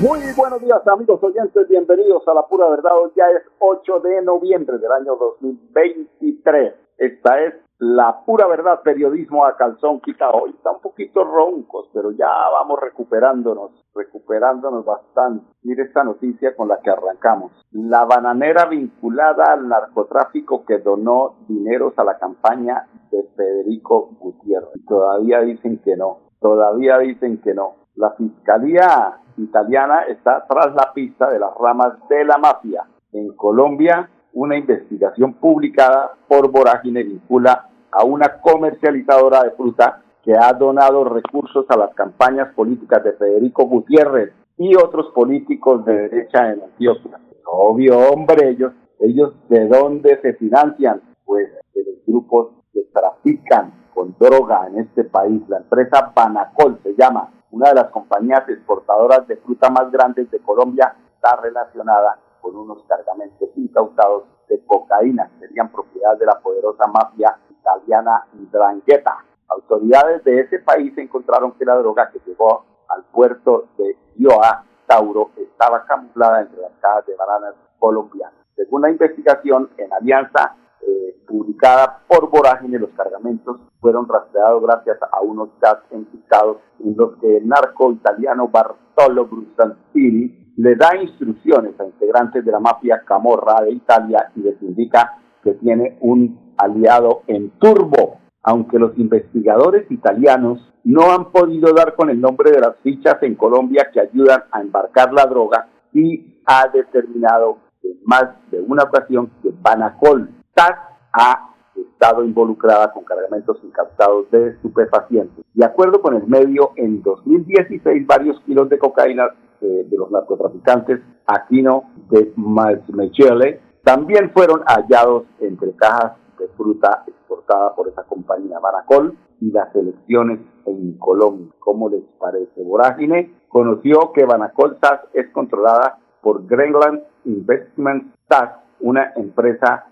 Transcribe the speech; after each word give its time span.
Buenos 0.00 0.62
días 0.62 0.86
amigos 0.88 1.22
oyentes, 1.22 1.68
bienvenidos 1.68 2.26
a 2.26 2.32
La 2.32 2.46
Pura 2.46 2.68
Verdad. 2.70 2.92
Hoy 2.98 3.10
ya 3.14 3.28
es 3.30 3.42
8 3.58 4.00
de 4.00 4.22
noviembre 4.22 4.78
del 4.78 4.90
año 4.90 5.16
2023. 5.16 6.74
Esta 6.96 7.40
es 7.44 7.54
La 7.78 8.24
Pura 8.24 8.46
Verdad, 8.46 8.80
periodismo 8.82 9.44
a 9.44 9.56
calzón 9.56 10.00
quitado. 10.00 10.44
Hoy 10.44 10.50
está 10.50 10.70
un 10.70 10.80
poquito 10.80 11.24
roncos, 11.24 11.90
pero 11.92 12.10
ya 12.12 12.26
vamos 12.26 12.80
recuperándonos, 12.80 13.72
recuperándonos 13.94 14.84
bastante. 14.84 15.44
Mire 15.62 15.82
esta 15.82 16.04
noticia 16.04 16.56
con 16.56 16.68
la 16.68 16.80
que 16.80 16.90
arrancamos. 16.90 17.52
La 17.72 18.06
bananera 18.06 18.64
vinculada 18.66 19.52
al 19.52 19.68
narcotráfico 19.68 20.64
que 20.64 20.78
donó 20.78 21.36
dineros 21.48 21.92
a 21.98 22.04
la 22.04 22.18
campaña 22.18 22.88
de 23.10 23.24
Federico 23.36 24.08
Gutiérrez. 24.18 24.86
Todavía 24.88 25.40
dicen 25.40 25.82
que 25.84 25.96
no, 25.96 26.30
todavía 26.40 26.98
dicen 26.98 27.42
que 27.42 27.52
no. 27.52 27.81
La 27.94 28.10
fiscalía 28.12 29.18
italiana 29.36 30.02
está 30.08 30.46
tras 30.48 30.74
la 30.74 30.92
pista 30.94 31.30
de 31.30 31.38
las 31.38 31.54
ramas 31.58 31.94
de 32.08 32.24
la 32.24 32.38
mafia. 32.38 32.84
En 33.12 33.34
Colombia, 33.34 34.08
una 34.32 34.56
investigación 34.56 35.34
publicada 35.34 36.12
por 36.26 36.50
Vorágine 36.50 37.02
vincula 37.02 37.68
a 37.90 38.04
una 38.04 38.40
comercializadora 38.40 39.42
de 39.42 39.50
fruta 39.50 40.02
que 40.22 40.32
ha 40.34 40.52
donado 40.52 41.04
recursos 41.04 41.66
a 41.68 41.76
las 41.76 41.94
campañas 41.94 42.54
políticas 42.54 43.04
de 43.04 43.12
Federico 43.12 43.66
Gutiérrez 43.66 44.32
y 44.56 44.74
otros 44.76 45.08
políticos 45.14 45.84
de 45.84 46.08
derecha 46.08 46.52
en 46.52 46.62
Antioquia. 46.62 47.18
Obvio, 47.44 47.98
hombre, 47.98 48.50
ellos, 48.50 48.72
ellos 49.00 49.34
de 49.48 49.68
dónde 49.68 50.18
se 50.22 50.34
financian? 50.34 51.02
Pues 51.24 51.50
de 51.74 51.84
los 51.84 52.06
grupos 52.06 52.52
que 52.72 52.84
trafican 52.92 53.72
con 53.92 54.14
droga 54.18 54.68
en 54.68 54.78
este 54.78 55.04
país. 55.04 55.42
La 55.48 55.58
empresa 55.58 56.12
Banacol 56.14 56.78
se 56.82 56.94
llama 56.94 57.28
una 57.52 57.68
de 57.68 57.74
las 57.74 57.90
compañías 57.90 58.48
exportadoras 58.48 59.26
de 59.28 59.36
fruta 59.36 59.70
más 59.70 59.90
grandes 59.92 60.30
de 60.30 60.40
Colombia, 60.40 60.94
está 61.14 61.36
relacionada 61.36 62.18
con 62.40 62.56
unos 62.56 62.82
cargamentos 62.88 63.50
incautados 63.56 64.24
de 64.48 64.64
cocaína 64.66 65.28
que 65.28 65.46
serían 65.46 65.70
propiedad 65.70 66.18
de 66.18 66.26
la 66.26 66.40
poderosa 66.40 66.86
mafia 66.86 67.38
italiana 67.50 68.26
Drangheta. 68.32 69.18
Autoridades 69.48 70.24
de 70.24 70.40
ese 70.40 70.58
país 70.60 70.96
encontraron 70.96 71.52
que 71.52 71.64
la 71.64 71.76
droga 71.76 72.10
que 72.10 72.20
llegó 72.26 72.64
al 72.88 73.04
puerto 73.04 73.68
de 73.76 73.96
Ioa, 74.16 74.64
Tauro, 74.86 75.30
estaba 75.36 75.84
camuflada 75.84 76.40
entre 76.40 76.60
las 76.60 76.72
cajas 76.80 77.06
de 77.06 77.14
bananas 77.16 77.54
colombianas. 77.78 78.34
Según 78.56 78.82
la 78.82 78.90
investigación, 78.90 79.70
en 79.76 79.92
alianza 79.92 80.56
eh, 80.82 81.16
publicada 81.26 82.02
por 82.08 82.30
Vorágine, 82.30 82.78
los 82.78 82.90
cargamentos 82.90 83.60
fueron 83.80 84.08
rastreados 84.08 84.62
gracias 84.62 84.98
a 85.02 85.20
unos 85.20 85.50
chats 85.60 85.84
encriptados 85.90 86.58
en 86.80 86.96
los 86.96 87.16
que 87.18 87.38
el 87.38 87.48
narco 87.48 87.92
italiano 87.92 88.48
Bartolo 88.48 89.26
Brusantini 89.26 90.42
le 90.56 90.76
da 90.76 90.96
instrucciones 91.00 91.78
a 91.80 91.84
integrantes 91.84 92.44
de 92.44 92.52
la 92.52 92.60
mafia 92.60 93.02
Camorra 93.06 93.62
de 93.62 93.72
Italia 93.72 94.30
y 94.36 94.40
les 94.40 94.60
indica 94.62 95.18
que 95.42 95.54
tiene 95.54 95.98
un 96.00 96.54
aliado 96.56 97.22
en 97.26 97.50
turbo, 97.58 98.18
aunque 98.42 98.78
los 98.78 98.96
investigadores 98.98 99.90
italianos 99.90 100.60
no 100.84 101.12
han 101.12 101.30
podido 101.32 101.72
dar 101.72 101.94
con 101.94 102.10
el 102.10 102.20
nombre 102.20 102.50
de 102.50 102.60
las 102.60 102.76
fichas 102.82 103.22
en 103.22 103.34
Colombia 103.34 103.88
que 103.92 104.00
ayudan 104.00 104.44
a 104.50 104.60
embarcar 104.60 105.12
la 105.12 105.26
droga 105.26 105.68
y 105.92 106.40
ha 106.44 106.68
determinado 106.68 107.58
en 107.82 107.98
más 108.04 108.24
de 108.50 108.60
una 108.60 108.84
ocasión 108.84 109.30
que 109.42 109.50
Banacol 109.60 110.41
TAS 110.54 110.76
ha 111.12 111.52
estado 111.74 112.24
involucrada 112.24 112.92
con 112.92 113.04
cargamentos 113.04 113.58
incautados 113.62 114.30
de 114.30 114.50
estupefacientes. 114.50 115.44
De 115.54 115.64
acuerdo 115.64 116.00
con 116.00 116.14
el 116.14 116.26
medio, 116.26 116.72
en 116.76 117.02
2016 117.02 118.06
varios 118.06 118.40
kilos 118.40 118.68
de 118.68 118.78
cocaína 118.78 119.26
eh, 119.60 119.86
de 119.88 119.96
los 119.96 120.10
narcotraficantes 120.10 121.00
Aquino 121.26 121.84
de 122.10 122.32
Mechele 122.36 123.60
también 123.84 124.30
fueron 124.32 124.62
hallados 124.66 125.24
entre 125.40 125.72
cajas 125.72 126.12
de 126.38 126.48
fruta 126.56 127.04
exportada 127.06 127.74
por 127.74 127.88
esa 127.88 128.04
compañía 128.04 128.58
Baracol 128.58 129.16
y 129.40 129.50
las 129.50 129.74
elecciones 129.74 130.40
en 130.66 130.98
Colombia. 130.98 131.48
¿Cómo 131.58 131.88
les 131.88 132.02
parece? 132.18 132.62
Vorágine 132.62 133.32
conoció 133.48 134.12
que 134.12 134.24
Banacol 134.24 134.78
SAS 134.80 135.00
es 135.14 135.28
controlada 135.30 135.98
por 136.20 136.46
Greenland 136.46 137.02
Investment 137.24 138.14
SAS, 138.28 138.50
una 138.80 139.12
empresa 139.16 139.86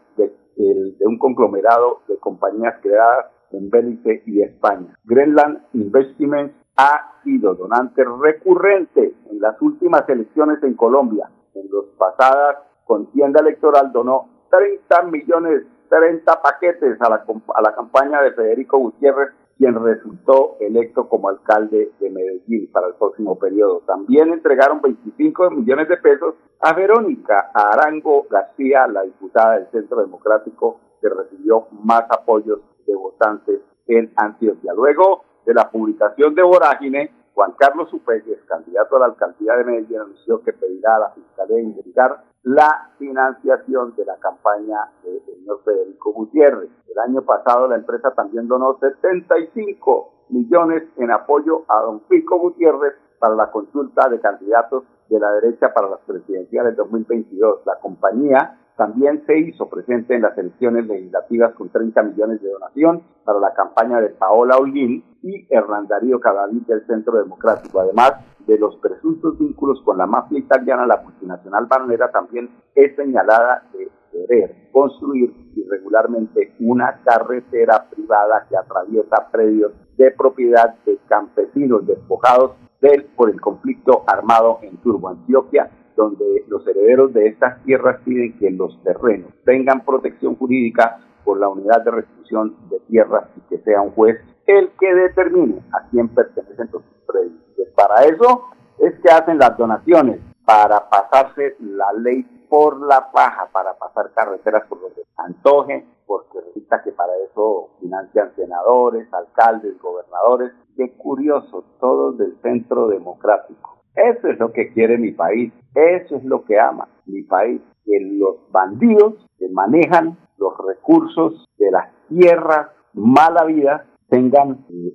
de 0.61 1.07
un 1.07 1.19
conglomerado 1.19 2.01
de 2.09 2.17
compañías 2.19 2.77
creadas 2.83 3.27
en 3.53 3.71
Belice 3.71 4.23
y 4.27 4.43
España. 4.43 4.95
Greenland 5.05 5.63
Investments 5.75 6.55
ha 6.77 7.21
sido 7.25 7.55
donante 7.55 8.05
recurrente 8.05 9.15
en 9.31 9.41
las 9.41 9.61
últimas 9.61 10.09
elecciones 10.09 10.63
en 10.63 10.75
Colombia. 10.75 11.31
En 11.55 11.67
las 11.71 11.85
pasadas 11.99 12.59
contienda 12.85 13.41
electoral 13.41 13.93
donó 13.93 14.29
30 14.51 15.03
millones, 15.05 15.63
30 15.89 16.43
paquetes 16.43 17.01
a 17.01 17.09
la, 17.09 17.25
a 17.55 17.63
la 17.63 17.75
campaña 17.75 18.23
de 18.23 18.33
Federico 18.33 18.79
Gutiérrez 18.79 19.31
quien 19.61 19.75
resultó 19.75 20.57
electo 20.59 21.07
como 21.07 21.29
alcalde 21.29 21.93
de 22.01 22.09
Medellín 22.11 22.73
para 22.73 22.87
el 22.87 22.95
próximo 22.95 23.39
periodo. 23.39 23.83
También 23.87 24.33
entregaron 24.33 24.81
25 24.81 25.51
millones 25.51 25.87
de 25.87 25.99
pesos 25.99 26.35
a 26.61 26.73
Verónica 26.73 27.51
Arango 27.53 28.27
García, 28.31 28.87
la 28.87 29.03
diputada 29.03 29.59
del 29.59 29.71
Centro 29.71 30.01
Democrático, 30.01 30.81
que 31.03 31.11
recibió 31.11 31.67
más 31.85 32.05
apoyos 32.09 32.61
de 32.87 32.95
votantes 32.95 33.61
en 33.87 34.11
Antioquia. 34.17 34.73
Luego 34.73 35.25
de 35.45 35.53
la 35.53 35.71
publicación 35.71 36.35
de 36.35 36.43
Vorágine, 36.43 37.13
Juan 37.35 37.53
Carlos 37.59 37.93
Upeyes, 37.93 38.43
candidato 38.49 38.97
a 38.97 39.01
la 39.01 39.07
alcaldía 39.07 39.57
de 39.57 39.65
Medellín, 39.65 40.01
anunció 40.01 40.43
que 40.43 40.55
pedirá 40.55 40.97
a 40.97 41.01
la 41.01 41.11
Fiscalía 41.11 41.61
investigar 41.61 42.25
la 42.45 42.93
financiación 42.99 43.95
de 43.95 44.07
la 44.07 44.17
campaña 44.17 44.91
del 45.05 45.21
señor 45.27 45.61
Federico 45.65 46.13
Gutiérrez. 46.15 46.71
Año 47.01 47.23
pasado 47.23 47.69
la 47.69 47.77
empresa 47.77 48.13
también 48.15 48.49
donó 48.49 48.79
75 48.79 50.13
millones 50.29 50.85
en 50.97 51.11
apoyo 51.11 51.65
a 51.69 51.81
don 51.83 52.01
Pico 52.01 52.39
Gutiérrez 52.39 52.95
para 53.19 53.35
la 53.35 53.51
consulta 53.51 54.09
de 54.09 54.21
candidatos 54.21 54.85
de 55.09 55.19
la 55.19 55.33
derecha 55.33 55.73
para 55.75 55.91
las 55.91 56.01
presidenciales 56.07 56.77
2022. 56.77 57.61
La 57.67 57.77
compañía 57.81 58.59
también 58.77 59.23
se 59.27 59.39
hizo 59.39 59.69
presente 59.69 60.15
en 60.15 60.23
las 60.23 60.39
elecciones 60.39 60.87
legislativas 60.87 61.53
con 61.55 61.69
30 61.69 62.03
millones 62.03 62.41
de 62.41 62.51
donación 62.51 63.03
para 63.25 63.39
la 63.39 63.53
campaña 63.53 64.01
de 64.01 64.09
Paola 64.09 64.57
Olguín 64.57 65.05
y 65.23 65.47
Hernán 65.51 65.87
Darío 65.87 66.19
Cadavid 66.19 66.63
del 66.63 66.87
Centro 66.87 67.19
Democrático. 67.19 67.81
Además 67.81 68.13
de 68.47 68.59
los 68.59 68.77
presuntos 68.77 69.39
vínculos 69.39 69.83
con 69.85 69.99
la 69.99 70.07
mafia 70.07 70.39
italiana, 70.39 70.87
la 70.87 71.03
multinacional 71.03 71.67
bananera 71.67 72.11
también 72.11 72.49
es 72.75 72.97
señalada 72.97 73.65
de 73.75 73.91
querer 74.11 74.69
construir 74.73 75.33
irregularmente 75.57 76.55
una 76.61 77.01
carretera 77.05 77.89
privada 77.91 78.47
que 78.49 78.57
atraviesa 78.57 79.29
predios 79.31 79.73
de 79.97 80.11
propiedad 80.13 80.77
de 80.85 80.99
campesinos 81.09 81.87
despojados 81.87 82.53
del, 82.81 83.05
por 83.17 83.31
el 83.31 83.41
conflicto 83.41 84.05
armado 84.07 84.59
en 84.63 84.77
Turbo, 84.79 85.09
Antioquia, 85.09 85.71
donde 85.97 86.45
los 86.49 86.67
herederos 86.67 87.13
de 87.13 87.29
estas 87.29 87.63
tierras 87.65 88.01
piden 88.05 88.39
que 88.39 88.51
los 88.51 88.83
terrenos 88.83 89.31
tengan 89.45 89.85
protección 89.85 90.37
jurídica 90.37 90.99
por 91.25 91.39
la 91.39 91.49
unidad 91.49 91.85
de 91.85 91.91
restitución 91.91 92.57
de 92.71 92.81
tierras 92.89 93.25
y 93.37 93.41
que 93.49 93.63
sea 93.63 93.83
un 93.83 93.91
juez 93.91 94.19
el 94.47 94.71
que 94.81 94.95
determine 94.95 95.63
a 95.73 95.89
quién 95.91 96.09
pertenecen 96.09 96.69
los 96.73 96.83
predios. 97.07 97.39
Para 97.77 98.05
eso 98.05 98.47
es 98.79 98.99
que 99.01 99.11
hacen 99.11 99.39
las 99.39 99.57
donaciones, 99.57 100.21
para 100.45 100.89
pasarse 100.89 101.57
la 101.61 101.93
ley 101.93 102.27
por 102.51 102.85
la 102.85 103.13
paja, 103.13 103.49
para 103.53 103.79
pasar 103.79 104.13
carreteras 104.13 104.67
por 104.69 104.81
donde 104.81 105.05
antoje, 105.17 105.87
porque 106.05 106.41
resulta 106.41 106.83
que 106.83 106.91
para 106.91 107.13
eso 107.25 107.71
financian 107.81 108.35
senadores, 108.35 109.09
alcaldes, 109.15 109.81
gobernadores. 109.81 110.53
Qué 110.77 110.93
curioso, 110.97 111.65
todos 111.79 112.19
del 112.19 112.37
centro 112.43 112.89
democrático 112.89 113.79
Eso 113.95 114.29
es 114.29 114.39
lo 114.39 114.53
que 114.53 114.73
quiere 114.73 114.99
mi 114.99 115.13
país, 115.13 115.53
eso 115.75 116.17
es 116.17 116.25
lo 116.25 116.45
que 116.45 116.59
ama 116.59 116.89
mi 117.07 117.23
país, 117.23 117.63
que 117.85 118.01
los 118.01 118.51
bandidos 118.51 119.15
que 119.39 119.49
manejan 119.49 120.19
los 120.37 120.55
recursos 120.67 121.49
de 121.57 121.71
las 121.71 121.89
tierras 122.09 122.69
mala 122.95 123.45
vida 123.45 123.87
tengan 124.09 124.67
eh, 124.71 124.93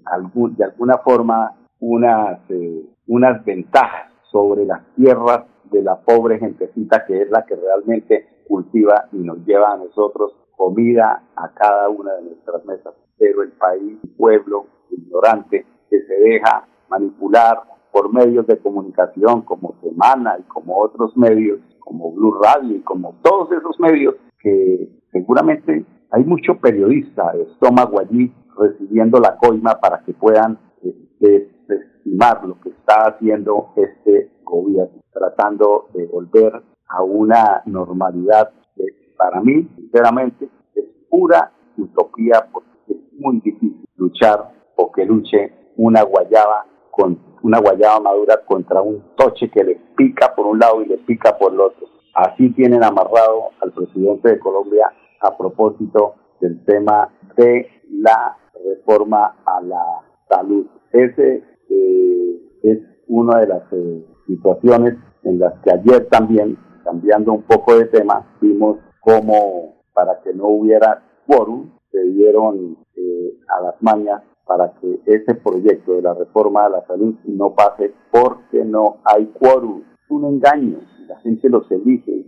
de 0.58 0.64
alguna 0.66 0.98
forma 0.98 1.56
unas, 1.80 2.40
eh, 2.50 2.86
unas 3.08 3.46
ventajas 3.46 4.12
sobre 4.32 4.66
las 4.66 4.82
tierras 4.96 5.46
de 5.72 5.82
la 5.82 6.00
pobre 6.02 6.40
gentecita 6.40 7.06
que 7.06 7.22
es 7.22 7.30
la 7.30 7.46
que 7.46 7.56
realmente 7.56 8.44
cultiva 8.48 9.08
y 9.12 9.18
nos 9.18 9.46
lleva 9.46 9.74
a 9.74 9.78
nosotros 9.78 10.34
comida 10.56 11.24
a 11.36 11.54
cada 11.54 11.90
una 11.90 12.14
de 12.14 12.24
nuestras 12.24 12.66
mesas. 12.66 12.94
Pero 13.18 13.44
el 13.44 13.52
país, 13.54 13.98
pueblo 14.18 14.68
ignorante 14.90 15.66
que 15.90 16.02
se 16.02 16.14
deja 16.16 16.68
manipular 16.90 17.64
por 17.92 18.14
medios 18.14 18.46
de 18.48 18.58
comunicación 18.58 19.42
como 19.42 19.76
Semana 19.82 20.38
y 20.40 20.44
como 20.44 20.78
otros 20.78 21.16
medios, 21.16 21.60
como 21.80 22.12
Blue 22.12 22.34
Radio 22.42 22.76
y 22.76 22.82
como 22.82 23.16
todos 23.22 23.52
esos 23.52 23.80
medios 23.80 24.16
que 24.40 24.90
seguramente 25.12 25.86
hay 26.12 26.24
mucho 26.24 26.58
periodista 26.60 27.32
de 27.34 27.44
estómago 27.44 28.00
allí 28.00 28.34
recibiendo 28.58 29.20
la 29.20 29.38
coima 29.38 29.80
para 29.80 30.04
que 30.04 30.14
puedan 30.14 30.60
eh, 30.84 30.94
desestimar 31.20 32.46
lo 32.46 32.60
que 32.62 32.70
está 32.70 33.10
haciendo 33.10 33.74
este 33.76 34.32
gobierno, 34.44 35.02
tratando 35.16 35.88
de 35.94 36.06
volver 36.08 36.62
a 36.88 37.02
una 37.02 37.64
normalidad 37.66 38.52
que 38.76 38.84
para 39.18 39.40
mí, 39.42 39.68
sinceramente, 39.76 40.50
es 40.76 40.86
pura 41.10 41.52
utopía 41.78 42.48
porque 42.52 42.70
es 42.90 42.98
muy 43.18 43.40
difícil 43.40 43.86
luchar 43.96 44.52
o 44.76 44.92
que 44.92 45.06
luche 45.06 45.54
una 45.78 46.04
guayaba 46.04 46.66
con 46.92 47.18
una 47.44 47.60
guayaba 47.60 48.00
madura 48.00 48.42
contra 48.46 48.82
un 48.82 49.16
toche 49.16 49.50
que 49.50 49.64
le 49.64 49.76
pica 49.96 50.34
por 50.36 50.48
un 50.48 50.60
lado 50.60 50.82
y 50.82 50.88
le 50.88 50.98
pica 50.98 51.38
por 51.38 51.54
el 51.54 51.62
otro. 51.62 51.88
Así 52.14 52.50
tienen 52.52 52.84
amarrado 52.84 53.50
al 53.62 53.72
presidente 53.72 54.30
de 54.30 54.40
Colombia 54.40 54.92
a 55.22 55.38
propósito 55.38 56.16
del 56.42 56.64
tema 56.66 57.10
de 57.38 57.68
la 57.90 58.38
reforma 58.64 59.38
a 59.46 59.62
la 59.62 59.84
salud. 60.30 60.66
Ese 60.92 61.44
eh, 61.70 62.60
es 62.64 62.80
una 63.08 63.40
de 63.40 63.48
las 63.48 63.64
eh, 63.74 64.06
situaciones 64.26 64.96
en 65.24 65.40
las 65.40 65.54
que 65.62 65.72
ayer 65.72 66.08
también, 66.10 66.58
cambiando 66.84 67.34
un 67.34 67.44
poco 67.44 67.78
de 67.78 67.86
tema, 67.86 68.26
vimos 68.42 68.78
cómo 69.02 69.76
para 69.94 70.22
que 70.22 70.34
no 70.34 70.48
hubiera 70.48 71.04
quórum, 71.28 71.72
se 71.92 72.02
dieron 72.12 72.78
eh, 72.96 73.34
a 73.48 73.62
las 73.62 73.82
mañas 73.82 74.22
para 74.46 74.74
que 74.80 75.00
ese 75.06 75.36
proyecto 75.36 75.94
de 75.94 76.02
la 76.02 76.14
reforma 76.14 76.66
a 76.66 76.70
la 76.70 76.86
salud 76.86 77.16
no 77.26 77.56
pase 77.56 77.94
porque 78.12 78.64
no 78.64 78.98
hay 79.04 79.26
quórum. 79.28 79.82
Es 80.04 80.12
un 80.12 80.26
engaño, 80.26 80.80
la 81.08 81.18
gente 81.20 81.50
los 81.50 81.70
elige. 81.72 82.26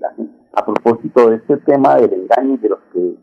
A 0.54 0.66
propósito 0.66 1.30
de 1.30 1.36
este 1.36 1.58
tema 1.58 1.98
del 1.98 2.14
engaño 2.14 2.58
de 2.58 2.70
los 2.70 2.80
que 2.92 3.16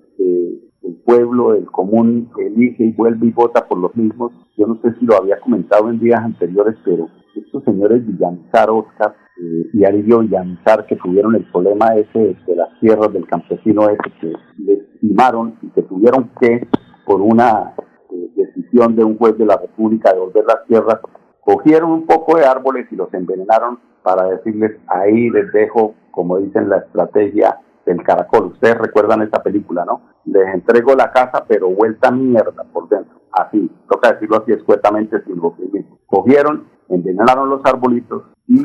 el 0.85 0.97
pueblo, 0.97 1.55
el 1.55 1.67
común, 1.67 2.31
elige 2.39 2.85
y 2.85 2.93
vuelve 2.93 3.27
y 3.27 3.31
vota 3.31 3.67
por 3.67 3.79
los 3.79 3.95
mismos. 3.97 4.33
Yo 4.57 4.67
no 4.67 4.79
sé 4.83 4.95
si 4.99 5.07
lo 5.07 5.17
había 5.17 5.41
comentado 5.41 5.89
en 5.89 5.99
días 5.99 6.21
anteriores, 6.21 6.77
pero 6.85 7.09
estos 7.35 7.65
señores 7.65 8.07
Villamizar, 8.07 8.71
Oscar 8.71 9.17
eh, 9.41 9.71
y 9.73 9.85
Aridio 9.85 10.21
Villamizar, 10.21 10.87
que 10.87 10.97
tuvieron 10.97 11.35
el 11.35 11.45
problema 11.51 11.95
ese 11.97 12.37
de 12.47 12.57
las 12.57 12.69
tierras 12.81 13.13
del 13.13 13.27
campesino 13.27 13.89
ese, 13.89 14.13
que 14.21 14.33
les 14.59 14.81
estimaron 14.95 15.57
y 15.63 15.69
que 15.69 15.83
tuvieron 15.83 16.31
que, 16.41 16.69
por 17.07 17.21
una 17.21 17.75
eh, 18.11 18.31
decisión 18.37 18.95
de 18.95 19.05
un 19.05 19.17
juez 19.17 19.39
de 19.39 19.47
la 19.47 19.57
República, 19.57 20.13
devolver 20.13 20.45
las 20.47 20.67
tierras, 20.67 21.01
cogieron 21.41 21.91
un 21.93 22.07
poco 22.07 22.37
de 22.37 22.45
árboles 22.45 22.87
y 22.91 22.97
los 22.97 23.13
envenenaron 23.15 23.79
para 24.03 24.27
decirles, 24.27 24.79
ahí 24.89 25.31
les 25.31 25.51
dejo, 25.53 25.95
como 26.11 26.39
dicen 26.39 26.69
la 26.69 26.79
estrategia 26.79 27.59
del 27.87 28.03
caracol. 28.03 28.47
Ustedes 28.47 28.79
recuerdan 28.79 29.23
esta 29.23 29.43
película, 29.43 29.85
¿no? 29.85 30.03
Les 30.25 30.55
entrego 30.55 30.95
la 30.95 31.13
casa, 31.13 31.45
pero 31.47 31.69
vuelta 31.71 32.11
mierda 32.11 32.65
por 32.73 32.89
dentro. 32.89 33.21
Así, 33.33 33.71
toca 33.91 34.13
decirlo 34.13 34.39
así 34.39 34.53
escuetamente 34.53 35.23
sin 35.25 35.41
sufrimiento. 35.41 35.99
Cogieron, 36.07 36.69
envenenaron 36.89 37.49
los 37.51 37.61
arbolitos 37.65 38.25
y 38.47 38.65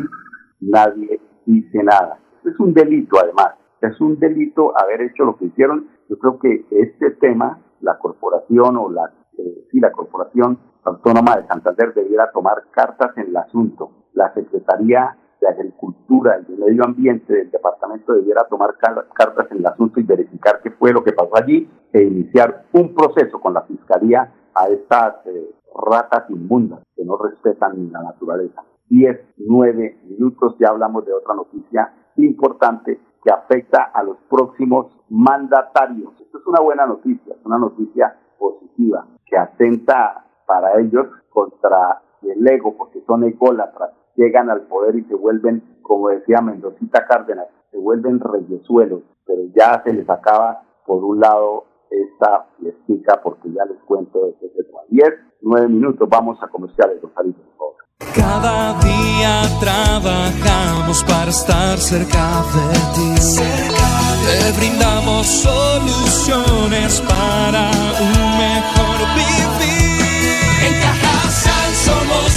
nadie 0.61 1.19
dice 1.45 1.83
nada. 1.83 2.19
Es 2.45 2.59
un 2.59 2.73
delito, 2.73 3.17
además. 3.21 3.55
Es 3.81 3.99
un 4.01 4.19
delito 4.19 4.73
haber 4.77 5.01
hecho 5.01 5.23
lo 5.23 5.37
que 5.37 5.45
hicieron. 5.45 5.87
Yo 6.09 6.17
creo 6.19 6.39
que 6.39 6.65
este 6.71 7.11
tema, 7.11 7.59
la 7.81 7.97
corporación 7.97 8.77
o 8.77 8.89
la, 8.89 9.11
eh, 9.37 9.67
la 9.73 9.91
corporación 9.91 10.59
autónoma 10.83 11.37
de 11.37 11.47
Santander 11.47 11.93
debiera 11.93 12.31
tomar 12.31 12.63
cartas 12.71 13.17
en 13.17 13.27
el 13.27 13.37
asunto. 13.37 13.91
La 14.13 14.33
Secretaría 14.33 15.15
de 15.41 15.47
Agricultura 15.47 16.39
y 16.39 16.51
de 16.51 16.57
Medio 16.57 16.83
Ambiente 16.85 17.33
del 17.33 17.51
departamento 17.51 18.13
debiera 18.13 18.45
tomar 18.47 18.75
cartas 18.77 19.47
en 19.51 19.57
el 19.57 19.65
asunto 19.65 19.99
y 19.99 20.03
verificar 20.03 20.61
qué 20.61 20.71
fue 20.71 20.91
lo 20.91 21.03
que 21.03 21.13
pasó 21.13 21.35
allí 21.35 21.69
e 21.93 22.03
iniciar 22.03 22.65
un 22.73 22.93
proceso 22.93 23.39
con 23.39 23.53
la 23.53 23.61
Fiscalía 23.61 24.33
a 24.53 24.67
estas 24.67 25.25
eh, 25.25 25.55
ratas 25.75 26.29
inmundas 26.29 26.81
que 26.95 27.05
no 27.05 27.17
respetan 27.17 27.91
la 27.91 28.03
naturaleza. 28.03 28.63
Diez, 28.89 29.19
nueve 29.37 29.99
minutos, 30.05 30.55
ya 30.59 30.69
hablamos 30.69 31.05
de 31.05 31.13
otra 31.13 31.35
noticia 31.35 31.93
importante 32.15 32.99
que 33.23 33.31
afecta 33.31 33.83
a 33.93 34.03
los 34.03 34.17
próximos 34.29 34.87
mandatarios. 35.09 36.13
Esto 36.19 36.39
es 36.39 36.47
una 36.47 36.61
buena 36.61 36.85
noticia, 36.85 37.33
es 37.33 37.45
una 37.45 37.57
noticia 37.57 38.15
positiva 38.37 39.05
que 39.25 39.37
atenta 39.37 40.25
para 40.45 40.79
ellos 40.79 41.07
contra 41.29 42.01
el 42.23 42.47
ego, 42.47 42.75
porque 42.77 43.01
son 43.05 43.23
ególatras, 43.23 43.91
llegan 44.19 44.49
al 44.49 44.63
poder 44.63 44.97
y 44.97 45.03
se 45.05 45.15
vuelven, 45.15 45.63
como 45.81 46.09
decía 46.09 46.41
Mendocita 46.41 47.07
Cárdenas, 47.07 47.47
se 47.71 47.77
vuelven 47.77 48.19
reyesuelos, 48.19 49.01
pero 49.25 49.43
ya 49.55 49.81
se 49.83 49.93
les 49.93 50.09
acaba, 50.09 50.61
por 50.85 51.03
un 51.03 51.19
lado, 51.19 51.63
esta 51.89 52.47
fiestica, 52.59 53.21
porque 53.23 53.49
ya 53.51 53.63
les 53.65 53.79
cuento 53.85 54.25
de 54.25 54.33
qué 54.39 54.49
se 54.49 54.63
trata. 54.63 54.85
Diez, 54.89 55.13
nueve 55.41 55.69
minutos, 55.69 56.07
vamos 56.09 56.37
a 56.43 56.47
comerciales, 56.47 57.01
Rosalito, 57.01 57.41
por 57.41 57.57
favor. 57.57 57.75
Cada 58.13 58.79
día 58.79 59.41
trabajamos 59.61 61.03
para 61.05 61.29
estar 61.29 61.77
cerca 61.77 62.43
de 62.53 62.67
ti. 62.95 63.09
Te 64.25 64.59
brindamos 64.59 65.25
soluciones 65.25 67.01
para 67.01 67.71
un 68.05 68.23
mejor 68.37 68.97
vivir. 69.15 69.79
En 70.67 70.73
Cajasal 70.83 71.71
somos 71.87 72.28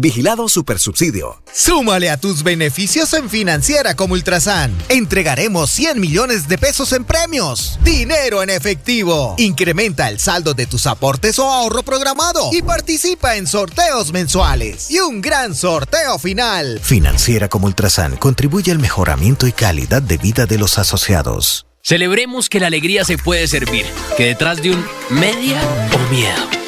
Vigilado 0.00 0.48
Supersubsidio. 0.48 1.42
Súmale 1.52 2.08
a 2.10 2.16
tus 2.16 2.42
beneficios 2.44 3.12
en 3.14 3.28
Financiera 3.28 3.96
como 3.96 4.14
Ultrasan. 4.14 4.72
Entregaremos 4.88 5.70
100 5.70 6.00
millones 6.00 6.46
de 6.46 6.56
pesos 6.56 6.92
en 6.92 7.04
premios. 7.04 7.78
Dinero 7.82 8.42
en 8.42 8.50
efectivo. 8.50 9.34
Incrementa 9.38 10.08
el 10.08 10.20
saldo 10.20 10.54
de 10.54 10.66
tus 10.66 10.86
aportes 10.86 11.38
o 11.38 11.50
ahorro 11.50 11.82
programado 11.82 12.50
y 12.52 12.62
participa 12.62 13.36
en 13.36 13.46
sorteos 13.46 14.12
mensuales. 14.12 14.90
Y 14.90 15.00
un 15.00 15.20
gran 15.20 15.54
sorteo 15.54 16.18
final. 16.18 16.78
Financiera 16.80 17.48
como 17.48 17.66
Ultrasan 17.66 18.16
contribuye 18.16 18.70
al 18.70 18.78
mejoramiento 18.78 19.46
y 19.46 19.52
calidad 19.52 20.00
de 20.00 20.18
vida 20.18 20.46
de 20.46 20.58
los 20.58 20.78
asociados. 20.78 21.66
Celebremos 21.82 22.48
que 22.48 22.60
la 22.60 22.66
alegría 22.66 23.04
se 23.04 23.18
puede 23.18 23.48
servir, 23.48 23.86
que 24.16 24.26
detrás 24.26 24.62
de 24.62 24.70
un 24.72 24.84
media 25.10 25.60
o 25.94 26.12
miedo 26.12 26.67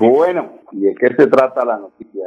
Bueno, 0.00 0.60
¿y 0.72 0.80
de 0.80 0.94
qué 0.94 1.08
se 1.08 1.26
trata 1.26 1.64
la 1.64 1.78
noticia? 1.78 2.24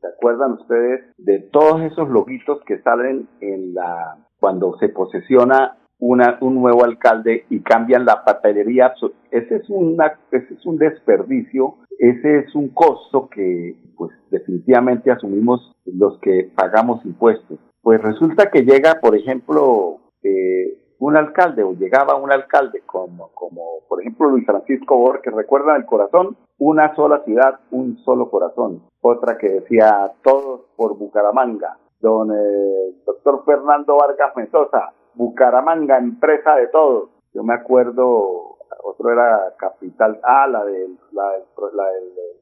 ¿Se 0.00 0.06
acuerdan 0.06 0.52
ustedes 0.52 1.04
de 1.18 1.40
todos 1.40 1.82
esos 1.82 2.08
loguitos 2.08 2.62
que 2.64 2.80
salen 2.80 3.28
en 3.40 3.74
la 3.74 4.16
cuando 4.40 4.78
se 4.78 4.88
posesiona 4.88 5.76
una, 5.98 6.38
un 6.40 6.54
nuevo 6.54 6.84
alcalde 6.84 7.44
y 7.50 7.60
cambian 7.60 8.06
la 8.06 8.24
papelería? 8.24 8.94
Ese 9.30 9.56
es, 9.56 9.68
una, 9.68 10.18
ese 10.30 10.54
es 10.54 10.64
un 10.64 10.78
desperdicio, 10.78 11.76
ese 11.98 12.38
es 12.38 12.54
un 12.54 12.70
costo 12.70 13.28
que 13.28 13.76
pues 13.96 14.10
definitivamente 14.30 15.10
asumimos 15.10 15.76
los 15.84 16.18
que 16.20 16.50
pagamos 16.56 17.04
impuestos. 17.04 17.58
Pues 17.82 18.00
resulta 18.00 18.50
que 18.50 18.62
llega, 18.62 19.00
por 19.00 19.14
ejemplo, 19.16 19.98
eh, 20.22 20.81
un 21.02 21.16
alcalde 21.16 21.64
o 21.64 21.72
llegaba 21.72 22.14
un 22.14 22.30
alcalde 22.30 22.82
como, 22.86 23.32
como 23.34 23.80
por 23.88 24.00
ejemplo 24.00 24.28
Luis 24.28 24.46
Francisco 24.46 24.96
Borges, 24.96 25.34
recuerdan 25.34 25.78
el 25.78 25.84
corazón, 25.84 26.36
una 26.58 26.94
sola 26.94 27.24
ciudad, 27.24 27.58
un 27.72 27.98
solo 28.04 28.30
corazón. 28.30 28.84
Otra 29.00 29.36
que 29.36 29.48
decía 29.48 30.12
todos 30.22 30.60
por 30.76 30.96
Bucaramanga. 30.96 31.76
Don 31.98 32.30
eh, 32.30 32.94
doctor 33.04 33.44
Fernando 33.44 33.96
Vargas 33.96 34.36
Mendoza, 34.36 34.92
Bucaramanga, 35.14 35.98
empresa 35.98 36.54
de 36.54 36.68
todos. 36.68 37.10
Yo 37.34 37.42
me 37.42 37.54
acuerdo, 37.54 38.58
otro 38.84 39.10
era 39.10 39.54
Capital, 39.58 40.20
ah, 40.22 40.46
la 40.46 40.64
del, 40.64 40.96
la, 41.10 41.32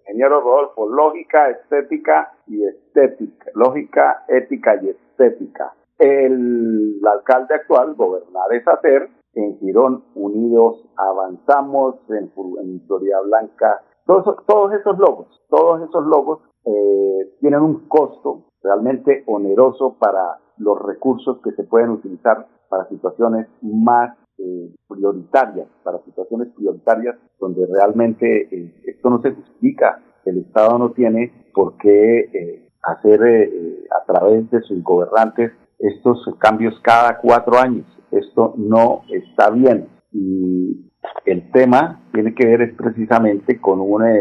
ingeniero 0.02 0.42
Rodolfo, 0.42 0.86
lógica, 0.86 1.48
estética 1.48 2.34
y 2.46 2.62
estética, 2.66 3.46
lógica, 3.54 4.24
ética 4.28 4.76
y 4.82 4.90
estética 4.90 5.72
el 6.00 7.00
alcalde 7.06 7.54
actual, 7.54 7.94
gobernar 7.94 8.52
es 8.52 8.66
hacer, 8.66 9.08
en 9.34 9.58
Girón 9.58 10.04
Unidos 10.14 10.84
avanzamos, 10.96 11.96
en, 12.08 12.32
en 12.62 12.80
Florida 12.86 13.20
Blanca, 13.20 13.82
todos, 14.06 14.44
todos 14.46 14.72
esos 14.72 14.98
logos, 14.98 15.28
todos 15.48 15.88
esos 15.88 16.04
logos 16.06 16.40
eh, 16.64 17.36
tienen 17.40 17.60
un 17.60 17.86
costo 17.88 18.46
realmente 18.62 19.22
oneroso 19.26 19.96
para 19.98 20.38
los 20.58 20.80
recursos 20.82 21.40
que 21.42 21.52
se 21.52 21.64
pueden 21.64 21.90
utilizar 21.90 22.46
para 22.68 22.88
situaciones 22.88 23.46
más 23.62 24.16
eh, 24.38 24.74
prioritarias, 24.88 25.68
para 25.84 25.98
situaciones 26.04 26.48
prioritarias 26.56 27.16
donde 27.38 27.66
realmente 27.66 28.48
eh, 28.50 28.74
esto 28.86 29.10
no 29.10 29.22
se 29.22 29.32
justifica, 29.32 30.02
el 30.24 30.38
Estado 30.38 30.78
no 30.78 30.90
tiene 30.90 31.32
por 31.54 31.76
qué 31.78 32.68
hacer 32.82 33.20
a 33.90 34.04
través 34.04 34.50
de 34.50 34.60
sus 34.62 34.82
gobernantes 34.82 35.52
estos 35.80 36.18
cambios 36.38 36.78
cada 36.82 37.18
cuatro 37.18 37.58
años. 37.58 37.86
Esto 38.10 38.54
no 38.56 39.02
está 39.08 39.50
bien. 39.50 39.88
Y 40.12 40.90
el 41.24 41.50
tema 41.52 42.00
tiene 42.12 42.34
que 42.34 42.46
ver 42.46 42.62
es 42.62 42.74
precisamente 42.74 43.60
con 43.60 43.80
una, 43.80 44.12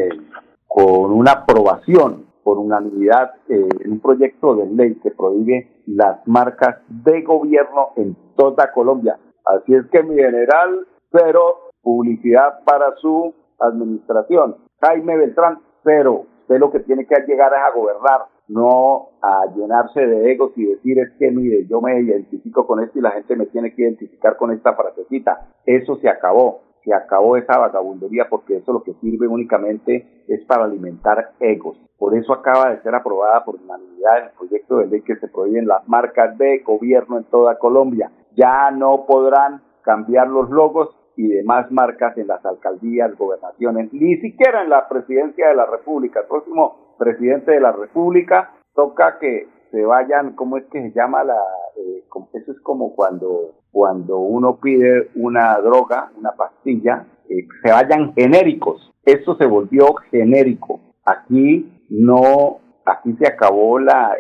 con 0.67 1.11
una 1.11 1.31
aprobación 1.31 2.27
por 2.43 2.57
unanimidad 2.57 3.31
eh, 3.47 3.67
un 3.85 3.99
proyecto 3.99 4.55
de 4.55 4.67
ley 4.67 4.95
que 5.03 5.11
prohíbe 5.11 5.83
las 5.85 6.25
marcas 6.27 6.77
de 6.87 7.21
gobierno 7.21 7.89
en 7.95 8.15
toda 8.35 8.71
Colombia. 8.71 9.19
Así 9.45 9.73
es 9.73 9.85
que 9.91 10.03
mi 10.03 10.15
general, 10.15 10.87
pero 11.11 11.71
publicidad 11.81 12.63
para 12.65 12.95
su 12.97 13.33
administración. 13.59 14.57
Jaime 14.81 15.17
Beltrán, 15.17 15.59
pero 15.83 16.25
usted 16.41 16.59
lo 16.59 16.71
que 16.71 16.79
tiene 16.79 17.05
que 17.05 17.15
llegar 17.27 17.51
es 17.53 17.59
a 17.59 17.75
gobernar 17.77 18.21
no 18.49 19.09
a 19.21 19.45
llenarse 19.55 20.05
de 20.05 20.31
egos 20.31 20.51
y 20.55 20.65
decir 20.65 20.99
es 20.99 21.11
que 21.17 21.31
mire, 21.31 21.65
yo 21.67 21.81
me 21.81 21.99
identifico 22.01 22.65
con 22.65 22.83
esto 22.83 22.99
y 22.99 23.01
la 23.01 23.11
gente 23.11 23.35
me 23.35 23.45
tiene 23.45 23.73
que 23.73 23.83
identificar 23.83 24.37
con 24.37 24.51
esta 24.51 24.73
frasecita. 24.73 25.47
Eso 25.65 25.95
se 25.97 26.09
acabó, 26.09 26.61
se 26.83 26.93
acabó 26.93 27.37
esa 27.37 27.57
vagabundería 27.57 28.27
porque 28.29 28.57
eso 28.57 28.73
lo 28.73 28.83
que 28.83 28.93
sirve 28.95 29.27
únicamente 29.27 30.23
es 30.27 30.43
para 30.45 30.65
alimentar 30.65 31.31
egos. 31.39 31.77
Por 31.97 32.17
eso 32.17 32.33
acaba 32.33 32.71
de 32.71 32.81
ser 32.81 32.95
aprobada 32.95 33.45
por 33.45 33.55
unanimidad 33.55 34.23
el 34.23 34.31
proyecto 34.37 34.77
de 34.77 34.87
ley 34.87 35.01
que 35.01 35.17
se 35.17 35.27
prohíben 35.27 35.67
las 35.67 35.87
marcas 35.87 36.37
de 36.37 36.59
gobierno 36.59 37.17
en 37.17 37.25
toda 37.25 37.59
Colombia. 37.59 38.11
Ya 38.35 38.71
no 38.71 39.05
podrán 39.05 39.61
cambiar 39.83 40.27
los 40.27 40.49
logos 40.49 40.89
y 41.19 41.27
demás 41.27 41.69
marcas 41.69 42.17
en 42.17 42.27
las 42.27 42.45
alcaldías, 42.45 43.13
gobernaciones, 43.17 43.91
ni 43.91 44.15
siquiera 44.21 44.63
en 44.63 44.69
la 44.69 44.88
presidencia 44.88 45.49
de 45.49 45.55
la 45.55 45.65
República. 45.65 46.21
El 46.21 46.27
próximo 46.27 46.95
presidente 46.97 47.51
de 47.51 47.59
la 47.59 47.73
República 47.73 48.53
toca 48.73 49.19
que 49.19 49.49
se 49.69 49.83
vayan, 49.83 50.33
¿cómo 50.35 50.55
es 50.55 50.63
que 50.71 50.81
se 50.81 50.91
llama 50.93 51.25
la? 51.25 51.35
Eh, 51.75 52.05
eso 52.35 52.51
es 52.53 52.61
como 52.61 52.95
cuando 52.95 53.51
cuando 53.69 54.17
uno 54.17 54.61
pide 54.61 55.09
una 55.15 55.57
droga, 55.59 56.09
una 56.17 56.31
pastilla, 56.31 57.05
eh, 57.27 57.45
se 57.63 57.69
vayan 57.69 58.13
genéricos. 58.13 58.89
Eso 59.03 59.35
se 59.35 59.45
volvió 59.45 59.95
genérico. 60.11 60.79
Aquí 61.05 61.85
no, 61.89 62.59
aquí 62.85 63.13
se 63.19 63.27
acabó 63.27 63.77
la, 63.77 64.15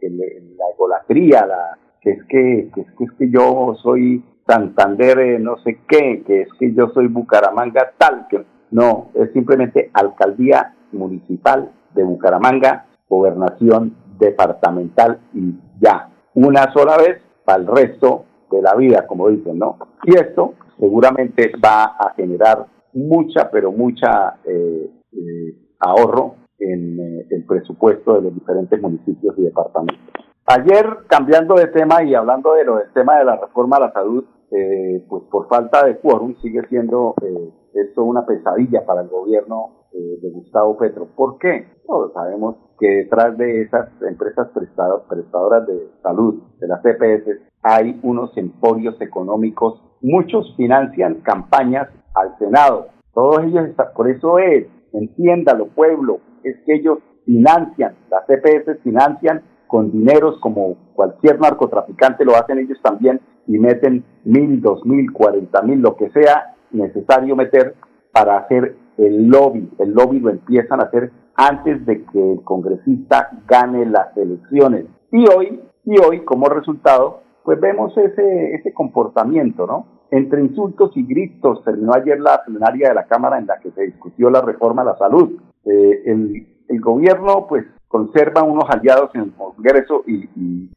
la 0.00 0.64
egolatría, 0.74 1.44
la, 1.44 1.78
que 2.00 2.10
es 2.12 2.24
que, 2.24 2.70
que 2.74 2.80
es 2.80 2.90
que, 2.96 3.04
es 3.04 3.12
que 3.18 3.30
yo 3.30 3.74
soy 3.82 4.24
Santander 4.46 5.18
eh, 5.20 5.38
no 5.38 5.56
sé 5.58 5.80
qué, 5.88 6.22
que 6.26 6.42
es 6.42 6.48
que 6.58 6.74
yo 6.74 6.90
soy 6.94 7.06
Bucaramanga 7.06 7.92
tal, 7.96 8.26
que 8.28 8.44
no, 8.70 9.10
es 9.14 9.32
simplemente 9.32 9.90
alcaldía 9.92 10.74
municipal 10.92 11.70
de 11.94 12.02
Bucaramanga, 12.04 12.86
gobernación 13.08 13.94
departamental 14.18 15.20
y 15.34 15.54
ya, 15.80 16.10
una 16.34 16.72
sola 16.72 16.96
vez 16.96 17.20
para 17.44 17.60
el 17.60 17.66
resto 17.66 18.24
de 18.50 18.62
la 18.62 18.74
vida, 18.74 19.06
como 19.06 19.28
dicen, 19.28 19.58
¿no? 19.58 19.78
Y 20.04 20.14
esto 20.16 20.54
seguramente 20.78 21.52
va 21.64 21.84
a 21.84 22.14
generar 22.14 22.66
mucha, 22.94 23.50
pero 23.50 23.72
mucha 23.72 24.36
eh, 24.44 24.90
eh, 25.12 25.54
ahorro 25.80 26.36
en 26.58 27.26
el 27.28 27.44
presupuesto 27.44 28.14
de 28.14 28.22
los 28.22 28.34
diferentes 28.34 28.80
municipios 28.80 29.34
y 29.38 29.42
departamentos. 29.42 29.98
Ayer, 30.46 30.98
cambiando 31.06 31.54
de 31.54 31.68
tema 31.68 32.02
y 32.02 32.14
hablando 32.14 32.54
de 32.54 32.64
lo 32.64 32.76
del 32.76 32.92
tema 32.92 33.18
de 33.18 33.24
la 33.24 33.36
reforma 33.36 33.76
a 33.76 33.80
la 33.80 33.92
salud, 33.92 34.24
eh, 34.50 35.04
pues 35.08 35.22
por 35.30 35.48
falta 35.48 35.86
de 35.86 35.98
quórum 35.98 36.34
sigue 36.42 36.62
siendo 36.68 37.14
eh, 37.22 37.50
esto 37.74 38.02
una 38.02 38.26
pesadilla 38.26 38.84
para 38.84 39.02
el 39.02 39.08
gobierno 39.08 39.86
eh, 39.92 40.18
de 40.20 40.30
Gustavo 40.30 40.76
Petro. 40.76 41.06
¿Por 41.14 41.38
qué? 41.38 41.68
Todos 41.86 42.12
sabemos 42.12 42.56
que 42.80 42.88
detrás 42.88 43.38
de 43.38 43.62
esas 43.62 43.88
empresas 44.02 44.48
prestadoras, 44.48 45.06
prestadoras 45.08 45.66
de 45.68 45.90
salud, 46.02 46.42
de 46.58 46.66
las 46.66 46.82
CPS, 46.82 47.40
hay 47.62 48.00
unos 48.02 48.36
emporios 48.36 49.00
económicos. 49.00 49.80
Muchos 50.00 50.54
financian 50.56 51.20
campañas 51.22 51.88
al 52.14 52.36
Senado. 52.38 52.88
Todos 53.14 53.44
ellos, 53.44 53.68
están, 53.68 53.88
por 53.94 54.10
eso 54.10 54.40
es, 54.40 54.66
entiéndalo 54.92 55.68
pueblo, 55.68 56.18
es 56.42 56.56
que 56.66 56.74
ellos 56.74 56.98
financian, 57.24 57.94
las 58.10 58.26
CPS 58.26 58.82
financian 58.82 59.42
con 59.72 59.90
dineros 59.90 60.38
como 60.40 60.76
cualquier 60.92 61.40
narcotraficante 61.40 62.26
lo 62.26 62.36
hacen 62.36 62.58
ellos 62.58 62.78
también 62.82 63.22
y 63.46 63.58
meten 63.58 64.04
mil, 64.22 64.60
dos 64.60 64.84
mil, 64.84 65.10
cuarenta 65.10 65.62
mil, 65.62 65.80
lo 65.80 65.96
que 65.96 66.10
sea 66.10 66.56
necesario 66.72 67.34
meter 67.34 67.74
para 68.12 68.36
hacer 68.36 68.76
el 68.98 69.28
lobby. 69.28 69.70
El 69.78 69.92
lobby 69.92 70.20
lo 70.20 70.28
empiezan 70.28 70.80
a 70.80 70.84
hacer 70.84 71.10
antes 71.36 71.86
de 71.86 72.04
que 72.04 72.32
el 72.32 72.42
congresista 72.44 73.30
gane 73.48 73.86
las 73.86 74.14
elecciones. 74.14 74.84
Y 75.10 75.24
hoy, 75.34 75.62
y 75.86 75.98
hoy 76.04 76.20
como 76.26 76.50
resultado, 76.50 77.22
pues 77.42 77.58
vemos 77.58 77.96
ese, 77.96 78.54
ese 78.54 78.74
comportamiento, 78.74 79.66
¿no? 79.66 79.86
Entre 80.10 80.42
insultos 80.42 80.94
y 80.96 81.06
gritos 81.06 81.64
terminó 81.64 81.94
ayer 81.94 82.20
la 82.20 82.42
plenaria 82.44 82.90
de 82.90 82.94
la 82.94 83.06
Cámara 83.06 83.38
en 83.38 83.46
la 83.46 83.58
que 83.58 83.70
se 83.70 83.84
discutió 83.84 84.28
la 84.28 84.42
reforma 84.42 84.82
a 84.82 84.84
la 84.84 84.98
salud. 84.98 85.40
Eh, 85.64 86.02
el, 86.04 86.46
el 86.68 86.80
gobierno, 86.82 87.46
pues, 87.48 87.64
conserva 87.92 88.42
unos 88.42 88.64
aliados 88.70 89.14
en 89.14 89.20
el 89.20 89.32
Congreso 89.34 90.02
y, 90.06 90.70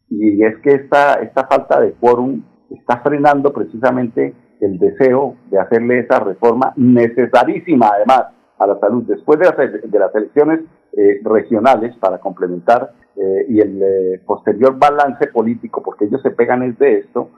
es 0.44 0.58
que 0.58 0.72
esta, 0.72 1.14
esta 1.16 1.48
falta 1.48 1.80
de 1.80 1.94
quórum 1.94 2.44
está 2.70 3.00
frenando 3.00 3.54
precisamente 3.54 4.36
el 4.60 4.78
deseo 4.78 5.36
de 5.50 5.60
hacerle 5.60 6.00
esa 6.00 6.20
reforma 6.20 6.74
necesarísima 6.76 7.90
además 7.94 8.26
a 8.60 8.68
la 8.68 8.80
salud 8.80 9.04
después 9.04 9.40
de 9.40 9.46
las, 9.46 9.58
de 9.58 10.00
las 10.00 10.14
elecciones 10.14 10.60
eh, 10.98 11.20
regionales 11.24 11.94
para 11.98 12.20
complementar 12.20 12.94
eh, 13.18 13.46
y 13.50 13.60
el 13.60 13.82
eh, 13.82 14.22
posterior 14.26 14.78
balance 14.78 15.28
político, 15.28 15.84
porque 15.84 16.06
ellos 16.06 16.22
se 16.22 16.32
pegan 16.32 16.64
es 16.64 16.80
de 16.80 17.00
esto, 17.00 17.32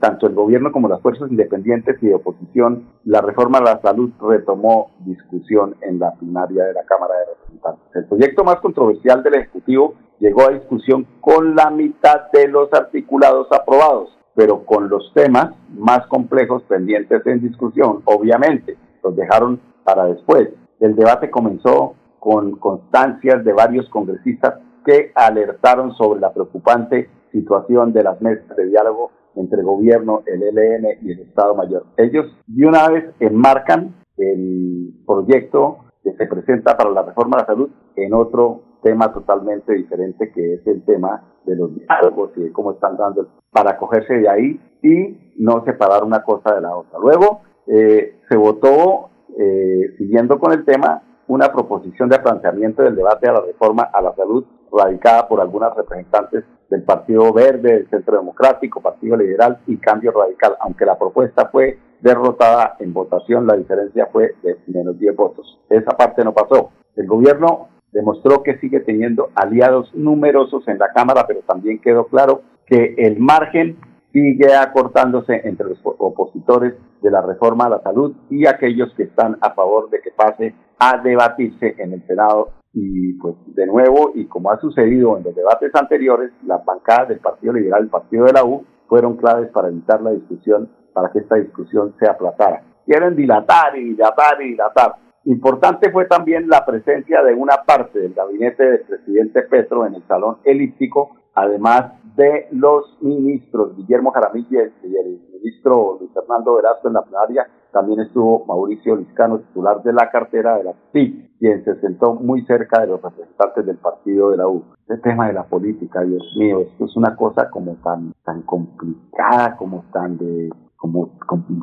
tanto 0.00 0.28
el 0.28 0.34
gobierno 0.34 0.70
como 0.70 0.88
las 0.88 1.00
fuerzas 1.00 1.30
independientes 1.30 2.00
y 2.00 2.06
de 2.06 2.14
oposición, 2.14 2.88
la 3.04 3.20
reforma 3.20 3.58
a 3.58 3.62
la 3.62 3.80
salud 3.80 4.10
retomó 4.20 4.90
discusión 5.00 5.74
en 5.80 5.98
la 5.98 6.12
plenaria 6.12 6.64
de 6.64 6.72
la 6.72 6.84
Cámara 6.84 7.14
de 7.14 7.20
Representantes. 7.20 7.47
El 7.94 8.06
proyecto 8.06 8.44
más 8.44 8.56
controversial 8.56 9.22
del 9.22 9.34
Ejecutivo 9.34 9.94
llegó 10.18 10.42
a 10.42 10.52
discusión 10.52 11.06
con 11.20 11.54
la 11.54 11.70
mitad 11.70 12.30
de 12.32 12.48
los 12.48 12.72
articulados 12.72 13.48
aprobados, 13.52 14.16
pero 14.34 14.64
con 14.64 14.88
los 14.88 15.12
temas 15.14 15.54
más 15.76 16.06
complejos 16.06 16.62
pendientes 16.64 17.26
en 17.26 17.40
discusión, 17.40 18.02
obviamente, 18.04 18.76
los 19.02 19.16
dejaron 19.16 19.60
para 19.84 20.06
después. 20.06 20.48
El 20.80 20.94
debate 20.94 21.30
comenzó 21.30 21.94
con 22.18 22.56
constancias 22.56 23.44
de 23.44 23.52
varios 23.52 23.88
congresistas 23.88 24.54
que 24.84 25.12
alertaron 25.14 25.94
sobre 25.94 26.20
la 26.20 26.32
preocupante 26.32 27.10
situación 27.32 27.92
de 27.92 28.02
las 28.02 28.20
mesas 28.20 28.56
de 28.56 28.66
diálogo 28.66 29.10
entre 29.34 29.62
gobierno, 29.62 30.22
el 30.26 30.42
ELN 30.42 30.98
y 31.02 31.12
el 31.12 31.20
Estado 31.20 31.54
Mayor. 31.54 31.86
Ellos 31.96 32.26
de 32.46 32.66
una 32.66 32.88
vez 32.88 33.04
enmarcan 33.20 33.94
el 34.16 34.92
proyecto 35.06 35.84
se 36.16 36.26
presenta 36.26 36.76
para 36.76 36.90
la 36.90 37.02
reforma 37.02 37.36
de 37.36 37.42
la 37.42 37.46
salud 37.46 37.70
en 37.96 38.14
otro 38.14 38.62
tema 38.82 39.12
totalmente 39.12 39.72
diferente 39.74 40.30
que 40.32 40.54
es 40.54 40.66
el 40.66 40.84
tema 40.84 41.22
de 41.44 41.56
los 41.56 41.74
diálogos 41.74 42.30
y 42.36 42.42
de 42.42 42.52
cómo 42.52 42.72
están 42.72 42.96
dando 42.96 43.28
para 43.50 43.76
cogerse 43.76 44.14
de 44.14 44.28
ahí 44.28 44.60
y 44.82 45.34
no 45.38 45.64
separar 45.64 46.04
una 46.04 46.22
cosa 46.22 46.54
de 46.54 46.60
la 46.60 46.76
otra. 46.76 46.98
Luego 47.00 47.40
eh, 47.66 48.20
se 48.28 48.36
votó, 48.36 49.10
eh, 49.38 49.94
siguiendo 49.98 50.38
con 50.38 50.52
el 50.52 50.64
tema, 50.64 51.02
una 51.26 51.52
proposición 51.52 52.08
de 52.08 52.18
planteamiento 52.18 52.82
del 52.82 52.96
debate 52.96 53.28
a 53.28 53.32
la 53.32 53.40
reforma 53.40 53.82
a 53.92 54.00
la 54.00 54.14
salud 54.14 54.44
radicada 54.72 55.28
por 55.28 55.40
algunas 55.40 55.74
representantes 55.74 56.44
del 56.70 56.82
Partido 56.82 57.32
Verde, 57.32 57.72
del 57.72 57.90
Centro 57.90 58.18
Democrático, 58.18 58.80
Partido 58.80 59.16
Liberal 59.16 59.58
y 59.66 59.76
Cambio 59.78 60.12
Radical. 60.12 60.56
Aunque 60.60 60.84
la 60.84 60.98
propuesta 60.98 61.48
fue 61.50 61.78
derrotada 62.00 62.76
en 62.78 62.92
votación, 62.92 63.46
la 63.46 63.56
diferencia 63.56 64.06
fue 64.12 64.34
de 64.42 64.58
menos 64.66 64.98
10 64.98 65.16
votos. 65.16 65.58
Esa 65.68 65.96
parte 65.96 66.24
no 66.24 66.32
pasó. 66.32 66.70
El 66.96 67.06
gobierno 67.06 67.68
demostró 67.92 68.42
que 68.42 68.58
sigue 68.58 68.80
teniendo 68.80 69.30
aliados 69.34 69.92
numerosos 69.94 70.66
en 70.68 70.78
la 70.78 70.92
Cámara, 70.92 71.26
pero 71.26 71.40
también 71.40 71.80
quedó 71.80 72.06
claro 72.06 72.42
que 72.66 72.94
el 72.98 73.18
margen 73.18 73.78
sigue 74.12 74.54
acortándose 74.54 75.40
entre 75.44 75.68
los 75.68 75.78
opositores 75.84 76.74
de 77.02 77.10
la 77.10 77.22
reforma 77.22 77.66
a 77.66 77.70
la 77.70 77.82
salud 77.82 78.14
y 78.30 78.46
aquellos 78.46 78.92
que 78.94 79.04
están 79.04 79.38
a 79.40 79.54
favor 79.54 79.90
de 79.90 80.00
que 80.00 80.10
pase 80.10 80.54
a 80.78 80.98
debatirse 80.98 81.74
en 81.78 81.92
el 81.92 82.06
Senado. 82.06 82.52
Y 82.72 83.14
pues 83.14 83.34
de 83.46 83.66
nuevo, 83.66 84.12
y 84.14 84.26
como 84.26 84.50
ha 84.50 84.60
sucedido 84.60 85.16
en 85.16 85.24
los 85.24 85.34
debates 85.34 85.74
anteriores, 85.74 86.32
las 86.44 86.64
bancadas 86.64 87.08
del 87.08 87.20
Partido 87.20 87.54
Liberal 87.54 87.82
y 87.82 87.84
el 87.84 87.90
Partido 87.90 88.24
de 88.26 88.32
la 88.32 88.44
U 88.44 88.64
fueron 88.88 89.16
claves 89.16 89.50
para 89.50 89.68
evitar 89.68 90.00
la 90.02 90.10
discusión, 90.10 90.70
para 90.92 91.10
que 91.10 91.20
esta 91.20 91.36
discusión 91.36 91.94
se 91.98 92.08
aplazara. 92.08 92.62
Quieren 92.84 93.16
dilatar 93.16 93.76
y 93.76 93.90
dilatar 93.90 94.40
y 94.42 94.50
dilatar. 94.50 94.96
Importante 95.24 95.90
fue 95.90 96.06
también 96.06 96.48
la 96.48 96.64
presencia 96.64 97.22
de 97.22 97.34
una 97.34 97.64
parte 97.66 97.98
del 97.98 98.14
gabinete 98.14 98.64
del 98.64 98.80
presidente 98.80 99.42
Petro 99.42 99.86
en 99.86 99.94
el 99.94 100.06
salón 100.06 100.38
elíptico, 100.44 101.16
además 101.34 101.92
de 102.16 102.48
los 102.52 102.96
ministros 103.02 103.76
Guillermo 103.76 104.10
Jaramillo 104.10 104.60
y 104.82 104.96
el 104.96 105.20
ministro 105.32 105.98
Luis 106.00 106.12
Fernando 106.14 106.56
Velasco 106.56 106.88
en 106.88 106.94
la 106.94 107.02
plenaria, 107.02 107.46
también 107.72 108.00
estuvo 108.00 108.44
Mauricio 108.46 108.96
Liscano, 108.96 109.38
titular 109.38 109.82
de 109.82 109.92
la 109.92 110.10
cartera 110.10 110.56
de 110.56 110.64
la 110.64 110.72
PIB, 110.92 111.38
quien 111.38 111.64
se 111.64 111.80
sentó 111.80 112.14
muy 112.14 112.44
cerca 112.46 112.80
de 112.80 112.88
los 112.88 113.02
representantes 113.02 113.66
del 113.66 113.76
partido 113.76 114.30
de 114.30 114.36
la 114.38 114.48
U. 114.48 114.64
El 114.88 115.00
tema 115.00 115.28
de 115.28 115.34
la 115.34 115.44
política, 115.44 116.02
Dios 116.02 116.22
mío, 116.36 116.60
esto 116.60 116.86
es 116.86 116.96
una 116.96 117.14
cosa 117.14 117.50
como 117.50 117.76
tan, 117.84 118.14
tan 118.24 118.42
complicada, 118.42 119.56
como 119.56 119.84
tan 119.92 120.18
de 120.18 120.50
como, 120.76 121.10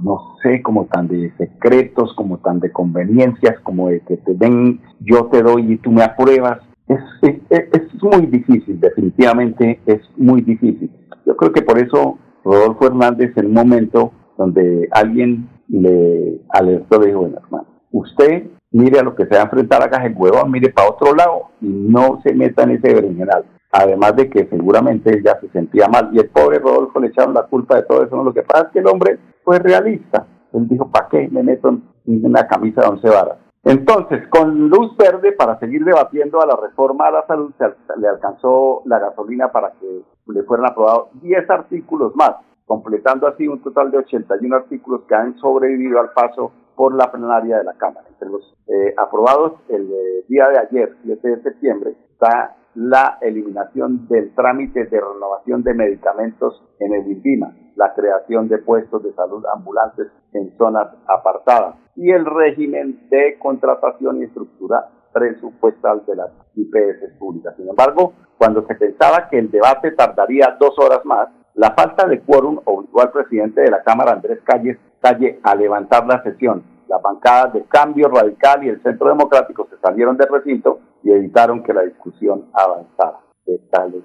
no 0.03 0.35
sé, 0.43 0.61
como 0.61 0.85
tan 0.87 1.07
de 1.07 1.31
secretos, 1.37 2.13
como 2.15 2.37
tan 2.39 2.59
de 2.59 2.71
conveniencias, 2.71 3.57
como 3.61 3.87
de 3.87 4.01
que 4.01 4.17
te 4.17 4.33
den, 4.35 4.81
yo 4.99 5.27
te 5.27 5.41
doy 5.41 5.71
y 5.71 5.77
tú 5.77 5.91
me 5.91 6.03
apruebas. 6.03 6.59
Es, 6.87 6.99
es, 7.21 7.39
es 7.49 8.03
muy 8.03 8.25
difícil, 8.27 8.79
definitivamente 8.79 9.79
es 9.85 10.01
muy 10.17 10.41
difícil. 10.41 10.91
Yo 11.25 11.35
creo 11.37 11.53
que 11.53 11.61
por 11.61 11.79
eso 11.79 12.19
Rodolfo 12.43 12.87
Hernández 12.87 13.35
en 13.37 13.47
un 13.47 13.53
momento 13.53 14.11
donde 14.37 14.87
alguien 14.91 15.49
le 15.67 16.41
alertó, 16.49 16.99
le 16.99 17.07
dijo, 17.07 17.19
bueno 17.21 17.37
hermano, 17.37 17.67
usted 17.91 18.47
mire 18.71 18.99
a 18.99 19.03
lo 19.03 19.15
que 19.15 19.25
se 19.25 19.35
va 19.35 19.41
a 19.41 19.43
enfrentar 19.45 19.81
a 19.81 20.05
el 20.05 20.15
huevo, 20.15 20.45
mire 20.45 20.69
para 20.69 20.89
otro 20.89 21.15
lado 21.15 21.49
y 21.61 21.67
no 21.67 22.21
se 22.23 22.33
meta 22.33 22.63
en 22.63 22.71
ese 22.71 22.93
berenjenal 22.93 23.45
además 23.75 24.15
de 24.15 24.29
que 24.29 24.47
seguramente 24.47 25.09
él 25.09 25.23
ya 25.23 25.39
se 25.39 25.49
sentía 25.49 25.87
mal. 25.87 26.09
Y 26.13 26.19
el 26.19 26.29
pobre 26.29 26.59
Rodolfo 26.59 26.99
le 26.99 27.07
echaron 27.07 27.33
la 27.33 27.43
culpa 27.43 27.75
de 27.75 27.83
todo 27.83 28.03
eso. 28.03 28.23
Lo 28.23 28.33
que 28.33 28.43
pasa 28.43 28.65
es 28.65 28.71
que 28.71 28.79
el 28.79 28.87
hombre 28.87 29.19
fue 29.43 29.59
realista. 29.59 30.25
Él 30.53 30.67
dijo, 30.67 30.89
¿para 30.89 31.09
qué 31.09 31.27
me 31.29 31.43
meto 31.43 31.69
en 31.69 32.25
una 32.25 32.47
camisa 32.47 32.81
de 32.81 32.87
once 32.87 33.09
varas? 33.09 33.37
Entonces, 33.63 34.27
con 34.29 34.69
luz 34.69 34.95
verde 34.95 35.31
para 35.33 35.59
seguir 35.59 35.83
debatiendo 35.83 36.41
a 36.41 36.45
la 36.45 36.55
reforma 36.55 37.07
a 37.07 37.11
la 37.11 37.27
salud, 37.27 37.51
se 37.57 37.65
le 37.99 38.07
alcanzó 38.07 38.83
la 38.85 38.99
gasolina 38.99 39.51
para 39.51 39.71
que 39.71 40.03
le 40.27 40.43
fueran 40.43 40.67
aprobados 40.67 41.09
10 41.21 41.49
artículos 41.49 42.15
más, 42.15 42.35
completando 42.65 43.27
así 43.27 43.47
un 43.47 43.61
total 43.61 43.91
de 43.91 43.99
81 43.99 44.55
artículos 44.55 45.03
que 45.07 45.15
han 45.15 45.37
sobrevivido 45.37 45.99
al 45.99 46.11
paso 46.11 46.51
por 46.75 46.93
la 46.95 47.11
plenaria 47.11 47.59
de 47.59 47.63
la 47.63 47.73
Cámara. 47.73 48.07
Entre 48.09 48.29
los 48.29 48.55
eh, 48.67 48.93
aprobados 48.97 49.53
el 49.69 49.89
eh, 49.91 50.25
día 50.27 50.47
de 50.49 50.59
ayer, 50.59 50.95
7 51.03 51.27
de 51.27 51.41
septiembre, 51.41 51.95
está 52.11 52.57
la 52.75 53.17
eliminación 53.21 54.07
del 54.07 54.35
trámite 54.35 54.85
de 54.85 54.99
renovación 54.99 55.63
de 55.63 55.73
medicamentos 55.73 56.61
en 56.79 56.93
el 56.93 57.07
INVIMA, 57.09 57.55
la 57.75 57.93
creación 57.93 58.49
de 58.49 58.57
puestos 58.57 59.01
de 59.03 59.13
salud 59.13 59.45
ambulantes 59.53 60.07
en 60.33 60.55
zonas 60.57 60.89
apartadas 61.07 61.75
y 61.95 62.11
el 62.11 62.25
régimen 62.25 63.07
de 63.09 63.37
contratación 63.39 64.17
y 64.17 64.23
estructura 64.25 64.89
presupuestal 65.13 66.05
de 66.05 66.15
las 66.17 66.31
IPS 66.55 67.17
públicas. 67.17 67.55
Sin 67.55 67.69
embargo, 67.69 68.13
cuando 68.37 68.65
se 68.67 68.75
pensaba 68.75 69.29
que 69.29 69.39
el 69.39 69.49
debate 69.49 69.91
tardaría 69.91 70.57
dos 70.59 70.77
horas 70.77 71.05
más, 71.05 71.29
la 71.55 71.71
falta 71.71 72.05
de 72.05 72.19
quórum 72.19 72.59
obligó 72.65 73.01
al 73.01 73.11
presidente 73.11 73.61
de 73.61 73.71
la 73.71 73.81
Cámara, 73.81 74.13
Andrés 74.13 74.39
Calle, 74.43 74.77
Calle, 74.99 75.39
a 75.41 75.55
levantar 75.55 76.05
la 76.05 76.21
sesión. 76.21 76.63
Las 76.87 77.01
bancadas 77.01 77.53
de 77.53 77.63
Cambio 77.63 78.09
Radical 78.09 78.63
y 78.63 78.69
el 78.69 78.83
Centro 78.83 79.07
Democrático 79.07 79.65
se 79.69 79.77
salieron 79.77 80.17
del 80.17 80.27
recinto 80.27 80.79
y 81.01 81.11
evitaron 81.11 81.63
que 81.63 81.73
la 81.73 81.83
discusión 81.83 82.45
avanzara. 82.53 83.19
De 83.45 83.57
tales 83.71 84.03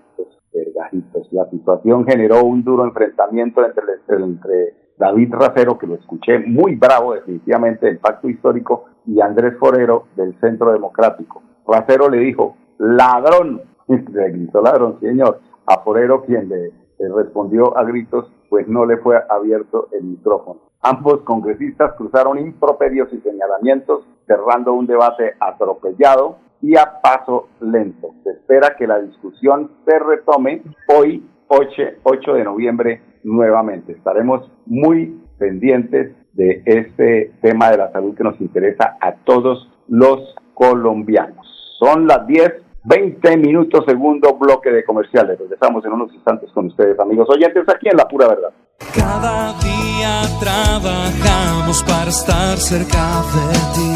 vergajitos. 0.52 1.28
La 1.32 1.48
situación 1.50 2.06
generó 2.06 2.44
un 2.44 2.62
duro 2.62 2.84
enfrentamiento 2.84 3.64
entre, 3.64 3.84
entre 4.08 4.74
David 4.96 5.32
Racero, 5.32 5.78
que 5.78 5.86
lo 5.86 5.96
escuché 5.96 6.38
muy 6.38 6.76
bravo 6.76 7.14
definitivamente 7.14 7.86
del 7.86 7.98
pacto 7.98 8.28
histórico, 8.28 8.84
y 9.06 9.20
Andrés 9.20 9.54
Forero 9.58 10.04
del 10.14 10.38
Centro 10.40 10.72
Democrático. 10.72 11.42
Racero 11.66 12.08
le 12.08 12.18
dijo, 12.18 12.56
ladrón, 12.78 13.62
le 13.88 14.30
gritó 14.30 14.62
ladrón, 14.62 15.00
señor, 15.00 15.40
a 15.66 15.80
Forero 15.80 16.22
quien 16.22 16.48
le 16.48 16.79
respondió 17.08 17.76
a 17.76 17.84
gritos, 17.84 18.30
pues 18.48 18.68
no 18.68 18.84
le 18.84 18.98
fue 18.98 19.16
abierto 19.28 19.88
el 19.92 20.04
micrófono. 20.04 20.60
Ambos 20.82 21.20
congresistas 21.22 21.92
cruzaron 21.94 22.38
improperios 22.38 23.12
y 23.12 23.20
señalamientos, 23.20 24.04
cerrando 24.26 24.72
un 24.72 24.86
debate 24.86 25.34
atropellado 25.38 26.38
y 26.62 26.76
a 26.76 27.00
paso 27.02 27.48
lento. 27.60 28.14
Se 28.24 28.30
espera 28.30 28.76
que 28.78 28.86
la 28.86 28.98
discusión 28.98 29.70
se 29.84 29.98
retome 29.98 30.62
hoy, 30.88 31.26
8, 31.48 32.34
de 32.34 32.44
noviembre, 32.44 33.02
nuevamente. 33.24 33.92
Estaremos 33.92 34.50
muy 34.66 35.20
pendientes 35.38 36.14
de 36.34 36.62
este 36.64 37.32
tema 37.42 37.70
de 37.70 37.78
la 37.78 37.92
salud 37.92 38.14
que 38.14 38.24
nos 38.24 38.40
interesa 38.40 38.96
a 39.00 39.16
todos 39.24 39.68
los 39.88 40.34
colombianos. 40.54 41.46
Son 41.78 42.06
las 42.06 42.26
10, 42.26 42.52
20 42.84 43.36
minutos, 43.36 43.84
segundo 43.86 44.34
bloque 44.38 44.70
de 44.70 44.84
comerciales. 44.84 45.38
Regresamos 45.38 45.84
en 45.84 45.92
unos 45.92 46.12
instantes 46.14 46.50
con 46.52 46.66
ustedes, 46.66 46.98
amigos 46.98 47.28
oyentes, 47.30 47.68
aquí 47.68 47.88
en 47.88 47.96
La 47.96 48.08
Pura 48.08 48.28
Verdad. 48.28 48.50
Cada 48.94 49.52
día 49.60 50.22
trabajamos 50.40 51.82
para 51.84 52.10
estar 52.10 52.56
cerca 52.56 53.22
de 53.34 53.52
ti. 53.74 53.90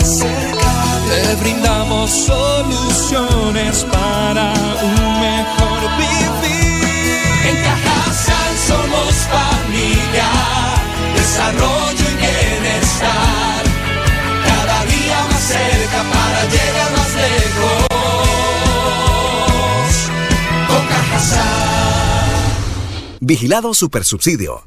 Te 1.08 1.42
brindamos 1.42 2.10
soluciones 2.10 3.84
para 3.84 4.52
un 4.82 5.20
mejor 5.20 5.80
vivir. 5.96 6.84
En 7.48 7.56
Cajasal 7.62 8.56
somos 8.56 9.28
Vigilado 23.24 23.72
Supersubsidio. 23.72 24.66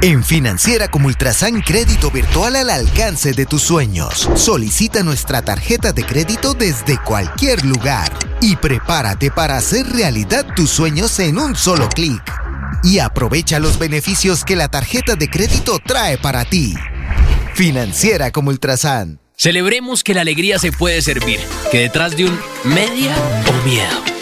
En 0.00 0.24
Financiera 0.24 0.88
como 0.88 1.08
Ultrasan 1.08 1.60
Crédito 1.60 2.10
Virtual 2.10 2.56
al 2.56 2.70
alcance 2.70 3.32
de 3.32 3.44
tus 3.44 3.62
sueños. 3.62 4.30
Solicita 4.34 5.02
nuestra 5.02 5.42
tarjeta 5.42 5.92
de 5.92 6.04
crédito 6.04 6.54
desde 6.54 6.98
cualquier 7.04 7.64
lugar 7.66 8.10
y 8.40 8.56
prepárate 8.56 9.30
para 9.30 9.58
hacer 9.58 9.86
realidad 9.86 10.46
tus 10.56 10.70
sueños 10.70 11.18
en 11.18 11.38
un 11.38 11.54
solo 11.54 11.88
clic. 11.90 12.22
Y 12.82 12.98
aprovecha 12.98 13.60
los 13.60 13.78
beneficios 13.78 14.42
que 14.44 14.56
la 14.56 14.68
tarjeta 14.68 15.14
de 15.14 15.28
crédito 15.28 15.78
trae 15.84 16.16
para 16.16 16.46
ti. 16.46 16.74
Financiera 17.54 18.30
como 18.30 18.50
Ultrasan. 18.50 19.20
Celebremos 19.36 20.02
que 20.02 20.14
la 20.14 20.22
alegría 20.22 20.58
se 20.58 20.72
puede 20.72 21.02
servir, 21.02 21.40
que 21.70 21.80
detrás 21.80 22.16
de 22.16 22.24
un 22.24 22.40
media 22.64 23.14
o 23.48 23.68
miedo 23.68 24.21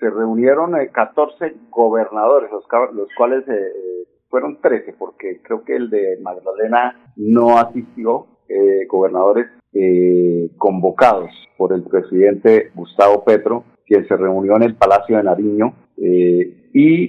se 0.00 0.10
reunieron 0.10 0.72
14 0.92 1.46
eh, 1.46 1.54
gobernadores, 1.70 2.50
los, 2.50 2.64
los 2.94 3.08
cuales 3.16 3.46
eh, 3.48 3.52
eh, 3.52 4.08
fueron 4.28 4.60
13, 4.60 4.94
porque 4.98 5.40
creo 5.42 5.62
que 5.62 5.76
el 5.76 5.90
de 5.90 6.18
Magdalena 6.22 7.12
no 7.16 7.58
asistió, 7.58 8.26
gobernadores 8.88 9.46
convocados 10.58 11.30
por 11.56 11.72
el 11.72 11.84
presidente 11.84 12.72
Gustavo 12.74 13.24
Petro, 13.24 13.62
quien 13.86 14.08
se 14.08 14.16
reunió 14.16 14.56
en 14.56 14.64
el 14.64 14.74
Palacio 14.74 15.18
de 15.18 15.22
Nariño 15.22 15.72
y 15.96 17.06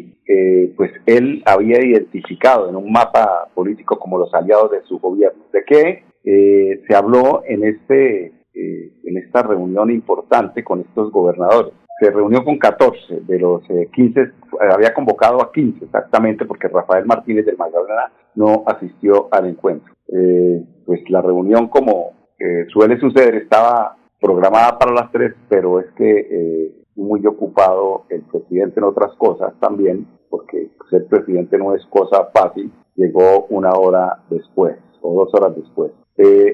pues 0.77 0.91
él 1.08 1.41
había 1.47 1.84
identificado 1.84 2.69
en 2.69 2.75
un 2.75 2.91
mapa 2.91 3.49
político 3.56 3.97
como 3.97 4.19
los 4.19 4.32
aliados 4.36 4.69
de 4.69 4.84
su 4.84 4.99
gobierno. 4.99 5.45
¿De 5.51 5.63
qué 5.65 6.04
se 6.23 6.95
habló 6.95 7.41
en 7.47 7.63
este 7.63 8.34
en 8.54 9.17
esta 9.17 9.41
reunión 9.41 9.89
importante 9.89 10.63
con 10.63 10.82
estos 10.82 11.12
gobernadores? 11.12 11.73
Se 12.01 12.09
reunió 12.09 12.43
con 12.43 12.57
14 12.57 13.21
de 13.27 13.37
los 13.37 13.61
15, 13.93 14.21
eh, 14.21 14.31
había 14.71 14.91
convocado 14.91 15.39
a 15.39 15.51
15 15.51 15.85
exactamente 15.85 16.45
porque 16.45 16.67
Rafael 16.67 17.05
Martínez 17.05 17.45
del 17.45 17.57
Magdalena 17.57 18.11
no 18.33 18.63
asistió 18.65 19.27
al 19.29 19.45
encuentro. 19.45 19.93
Eh, 20.07 20.65
pues 20.83 21.07
la 21.11 21.21
reunión 21.21 21.67
como 21.67 22.13
eh, 22.39 22.65
suele 22.73 22.99
suceder 22.99 23.35
estaba 23.35 23.97
programada 24.19 24.79
para 24.79 24.93
las 24.93 25.11
3, 25.11 25.31
pero 25.47 25.79
es 25.79 25.91
que 25.95 26.73
muy 26.95 27.25
ocupado 27.25 28.05
el 28.09 28.21
presidente 28.23 28.79
en 28.79 28.85
otras 28.85 29.13
cosas 29.17 29.53
también, 29.59 30.07
porque 30.29 30.69
ser 30.89 31.05
presidente 31.05 31.57
no 31.57 31.75
es 31.75 31.85
cosa 31.85 32.29
fácil, 32.33 32.71
llegó 32.95 33.45
una 33.49 33.71
hora 33.73 34.23
después 34.29 34.75
o 35.01 35.13
dos 35.13 35.33
horas 35.33 35.55
después. 35.55 35.91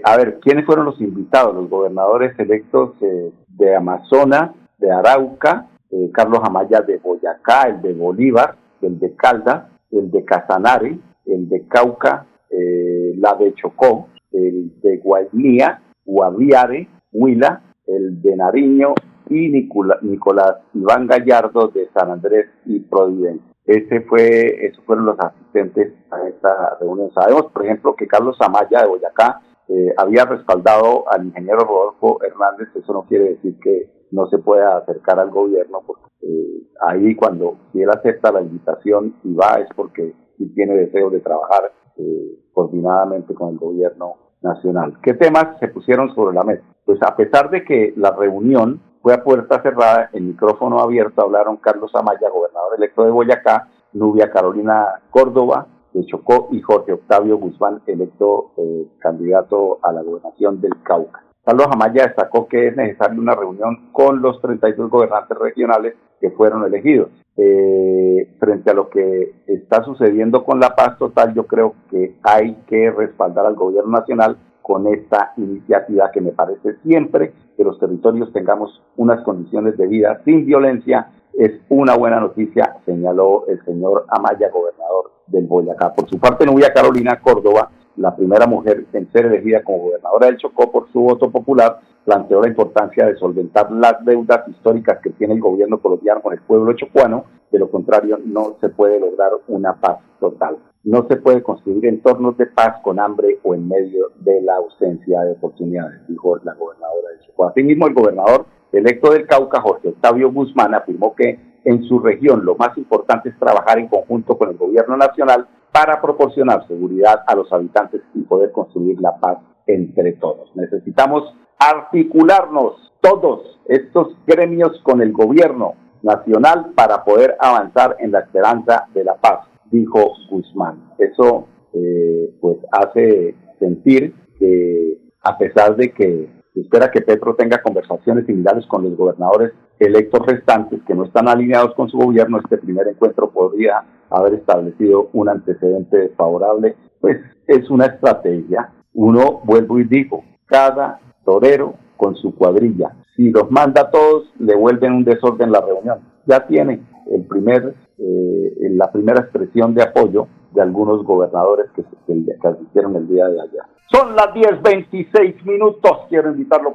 a 0.03 0.17
ver, 0.17 0.39
¿quiénes 0.41 0.65
fueron 0.65 0.85
los 0.85 0.99
invitados? 1.01 1.55
Los 1.55 1.69
gobernadores 1.69 2.37
electos 2.39 2.95
de 2.99 3.75
Amazonas, 3.75 4.51
de 4.77 4.91
Arauca, 4.91 5.69
eh, 5.91 6.09
Carlos 6.13 6.39
Amaya 6.43 6.81
de 6.81 6.97
Boyacá, 6.97 7.69
el 7.69 7.81
de 7.81 7.93
Bolívar, 7.93 8.55
el 8.81 8.99
de 8.99 9.15
Caldas, 9.15 9.67
el 9.91 10.11
de 10.11 10.23
Casanare, 10.25 10.99
el 11.25 11.49
de 11.49 11.67
Cauca, 11.67 12.25
eh, 12.49 13.13
la 13.17 13.33
de 13.35 13.53
Chocó, 13.55 14.09
el 14.31 14.79
de 14.81 14.97
Guainía, 14.97 15.81
Guaviare, 16.05 16.87
Huila, 17.11 17.61
el 17.85 18.21
de 18.21 18.35
Nariño 18.35 18.93
y 19.29 19.49
Nicolás 19.49 20.57
Iván 20.73 21.07
Gallardo 21.07 21.67
de 21.69 21.89
San 21.93 22.11
Andrés 22.11 22.47
y 22.65 22.79
Providencia. 22.79 23.45
Ese 23.65 24.01
fue, 24.01 24.65
esos 24.65 24.83
fueron 24.85 25.05
los 25.05 25.19
asistentes 25.19 25.93
a 26.09 26.25
esta 26.27 26.77
reunión. 26.79 27.11
Sabemos, 27.13 27.51
por 27.51 27.65
ejemplo, 27.65 27.95
que 27.95 28.07
Carlos 28.07 28.37
Amaya 28.39 28.81
de 28.81 28.87
Boyacá 28.87 29.41
eh, 29.67 29.93
había 29.97 30.23
respaldado 30.23 31.03
al 31.11 31.25
ingeniero 31.25 31.59
Rodolfo 31.59 32.19
Hernández. 32.23 32.69
Eso 32.75 32.93
no 32.93 33.03
quiere 33.03 33.31
decir 33.31 33.59
que 33.59 33.96
no 34.11 34.27
se 34.27 34.37
puede 34.37 34.63
acercar 34.63 35.19
al 35.19 35.29
gobierno, 35.29 35.81
porque 35.85 36.05
eh, 36.21 36.63
ahí 36.87 37.15
cuando 37.15 37.57
si 37.71 37.81
él 37.81 37.89
acepta 37.89 38.31
la 38.31 38.41
invitación 38.41 39.15
y 39.23 39.33
va 39.33 39.59
es 39.59 39.69
porque 39.75 40.13
sí 40.37 40.53
tiene 40.53 40.75
deseo 40.75 41.09
de 41.09 41.19
trabajar 41.19 41.71
eh, 41.97 42.39
coordinadamente 42.53 43.33
con 43.33 43.49
el 43.49 43.57
gobierno 43.57 44.15
nacional. 44.41 44.97
¿Qué 45.01 45.13
temas 45.13 45.59
se 45.59 45.67
pusieron 45.67 46.13
sobre 46.13 46.35
la 46.35 46.43
mesa? 46.43 46.63
Pues 46.85 46.99
a 47.01 47.15
pesar 47.15 47.49
de 47.49 47.63
que 47.63 47.93
la 47.97 48.11
reunión 48.11 48.81
fue 49.01 49.13
a 49.13 49.23
puerta 49.23 49.61
cerrada, 49.61 50.09
en 50.13 50.27
micrófono 50.27 50.79
abierto 50.79 51.21
hablaron 51.21 51.57
Carlos 51.57 51.91
Amaya, 51.93 52.29
gobernador 52.29 52.75
electo 52.77 53.03
de 53.03 53.11
Boyacá, 53.11 53.69
Nubia 53.93 54.31
Carolina 54.31 55.01
Córdoba, 55.09 55.67
de 55.93 56.05
Chocó 56.05 56.49
y 56.51 56.61
Jorge 56.61 56.93
Octavio 56.93 57.37
Guzmán, 57.37 57.81
electo 57.87 58.51
eh, 58.57 58.87
candidato 58.99 59.79
a 59.81 59.91
la 59.91 60.01
gobernación 60.01 60.61
del 60.61 60.81
Cauca. 60.83 61.26
Carlos 61.47 61.67
Amaya 61.71 62.07
destacó 62.07 62.45
que 62.49 62.67
es 62.67 62.75
necesaria 62.75 63.17
una 63.17 63.33
reunión 63.33 63.87
con 63.93 64.21
los 64.21 64.41
32 64.41 64.89
gobernantes 64.89 65.37
regionales 65.37 65.93
que 66.19 66.29
fueron 66.31 66.65
elegidos. 66.65 67.07
Eh, 67.37 68.35
frente 68.37 68.71
a 68.71 68.73
lo 68.73 68.89
que 68.89 69.31
está 69.47 69.81
sucediendo 69.85 70.43
con 70.43 70.59
la 70.59 70.75
paz 70.75 70.97
total, 70.97 71.33
yo 71.33 71.47
creo 71.47 71.73
que 71.89 72.17
hay 72.21 72.55
que 72.67 72.91
respaldar 72.91 73.45
al 73.45 73.55
gobierno 73.55 73.91
nacional 73.91 74.35
con 74.61 74.87
esta 74.87 75.31
iniciativa 75.37 76.11
que 76.11 76.19
me 76.19 76.33
parece 76.33 76.75
siempre 76.83 77.31
que 77.55 77.63
los 77.63 77.79
territorios 77.79 78.33
tengamos 78.33 78.83
unas 78.97 79.23
condiciones 79.23 79.77
de 79.77 79.87
vida 79.87 80.19
sin 80.25 80.45
violencia 80.45 81.11
es 81.31 81.61
una 81.69 81.95
buena 81.95 82.19
noticia, 82.19 82.75
señaló 82.85 83.45
el 83.47 83.63
señor 83.63 84.05
Amaya, 84.09 84.49
gobernador 84.49 85.11
del 85.27 85.45
Boyacá. 85.45 85.93
Por 85.93 86.09
su 86.09 86.19
parte, 86.19 86.45
Nubia 86.45 86.73
Carolina 86.73 87.21
Córdoba 87.21 87.69
la 87.97 88.15
primera 88.15 88.47
mujer 88.47 88.85
en 88.93 89.11
ser 89.11 89.25
elegida 89.25 89.63
como 89.63 89.79
gobernadora 89.79 90.27
del 90.27 90.37
Chocó 90.37 90.71
por 90.71 90.91
su 90.91 91.01
voto 91.01 91.29
popular, 91.31 91.79
planteó 92.05 92.41
la 92.41 92.47
importancia 92.47 93.05
de 93.05 93.17
solventar 93.17 93.71
las 93.71 94.03
deudas 94.05 94.47
históricas 94.47 94.99
que 95.03 95.09
tiene 95.09 95.33
el 95.33 95.41
gobierno 95.41 95.79
colombiano 95.79 96.21
con 96.21 96.33
el 96.33 96.41
pueblo 96.41 96.73
chocuano, 96.73 97.25
de 97.51 97.59
lo 97.59 97.69
contrario 97.69 98.19
no 98.23 98.55
se 98.61 98.69
puede 98.69 98.99
lograr 98.99 99.31
una 99.47 99.73
paz 99.73 99.97
total. 100.19 100.57
No 100.83 101.05
se 101.09 101.17
puede 101.17 101.43
construir 101.43 101.85
entornos 101.85 102.37
de 102.37 102.45
paz 102.45 102.81
con 102.81 102.99
hambre 102.99 103.39
o 103.43 103.53
en 103.53 103.67
medio 103.67 104.11
de 104.19 104.41
la 104.41 104.55
ausencia 104.55 105.21
de 105.23 105.33
oportunidades, 105.33 106.07
dijo 106.07 106.37
la 106.43 106.53
gobernadora 106.53 107.09
del 107.09 107.27
Chocó. 107.27 107.47
Asimismo, 107.47 107.87
el 107.87 107.93
gobernador 107.93 108.45
electo 108.71 109.11
del 109.11 109.27
Cauca, 109.27 109.59
Jorge 109.59 109.89
Octavio 109.89 110.31
Guzmán, 110.31 110.73
afirmó 110.75 111.13
que 111.13 111.39
en 111.65 111.83
su 111.83 111.99
región 111.99 112.45
lo 112.45 112.55
más 112.55 112.77
importante 112.77 113.29
es 113.29 113.39
trabajar 113.39 113.79
en 113.79 113.87
conjunto 113.87 114.37
con 114.37 114.49
el 114.49 114.57
gobierno 114.57 114.95
nacional 114.95 115.47
para 115.77 116.01
proporcionar 116.01 116.67
seguridad 116.67 117.23
a 117.27 117.35
los 117.35 117.53
habitantes 117.53 118.01
y 118.15 118.21
poder 118.23 118.51
construir 118.51 118.99
la 118.99 119.15
paz 119.17 119.37
entre 119.67 120.13
todos. 120.13 120.49
Necesitamos 120.55 121.35
articularnos 121.59 122.93
todos 122.99 123.59
estos 123.67 124.07
gremios 124.25 124.81
con 124.81 125.03
el 125.03 125.13
gobierno 125.13 125.75
nacional 126.01 126.71
para 126.75 127.03
poder 127.03 127.37
avanzar 127.39 127.95
en 127.99 128.11
la 128.11 128.21
esperanza 128.21 128.87
de 128.95 129.03
la 129.03 129.17
paz, 129.17 129.41
dijo 129.69 130.13
Guzmán. 130.31 130.93
Eso 130.97 131.47
eh, 131.73 132.33
pues 132.41 132.57
hace 132.71 133.35
sentir 133.59 134.15
que 134.39 134.97
a 135.21 135.37
pesar 135.37 135.75
de 135.75 135.91
que 135.91 136.27
se 136.55 136.61
espera 136.61 136.89
que 136.89 137.01
Petro 137.01 137.35
tenga 137.35 137.61
conversaciones 137.61 138.25
similares 138.25 138.65
con 138.65 138.81
los 138.81 138.97
gobernadores 138.97 139.53
electos 139.77 140.25
restantes 140.25 140.81
que 140.87 140.95
no 140.95 141.05
están 141.05 141.27
alineados 141.27 141.75
con 141.75 141.87
su 141.87 141.99
gobierno, 141.99 142.39
este 142.39 142.57
primer 142.57 142.87
encuentro 142.87 143.29
podría 143.29 143.83
haber 144.09 144.35
establecido 144.35 145.09
un 145.13 145.29
antecedente 145.29 145.97
desfavorable, 145.97 146.75
pues 146.99 147.17
es 147.47 147.69
una 147.69 147.85
estrategia. 147.85 148.71
Uno, 148.93 149.41
vuelvo 149.43 149.79
y 149.79 149.83
digo, 149.83 150.23
cada 150.45 150.99
torero 151.25 151.75
con 151.97 152.15
su 152.15 152.33
cuadrilla. 152.35 152.95
Si 153.15 153.29
los 153.31 153.49
manda 153.51 153.81
a 153.81 153.91
todos, 153.91 154.31
le 154.39 154.55
vuelven 154.55 154.93
un 154.93 155.03
desorden 155.03 155.51
la 155.51 155.61
reunión. 155.61 155.99
Ya 156.25 156.45
tiene 156.45 156.81
el 157.11 157.25
primer, 157.25 157.75
eh, 157.97 158.53
la 158.71 158.91
primera 158.91 159.21
expresión 159.21 159.73
de 159.73 159.83
apoyo 159.83 160.27
de 160.53 160.61
algunos 160.61 161.03
gobernadores 161.03 161.67
que, 161.75 161.83
que, 162.05 162.25
que 162.25 162.47
asistieron 162.47 162.95
el 162.95 163.07
día 163.07 163.27
de 163.27 163.41
ayer. 163.41 163.61
Son 163.89 164.15
las 164.17 164.33
10.26 164.33 165.43
minutos. 165.45 165.91
Quiero 166.09 166.29
invitarlos 166.29 166.73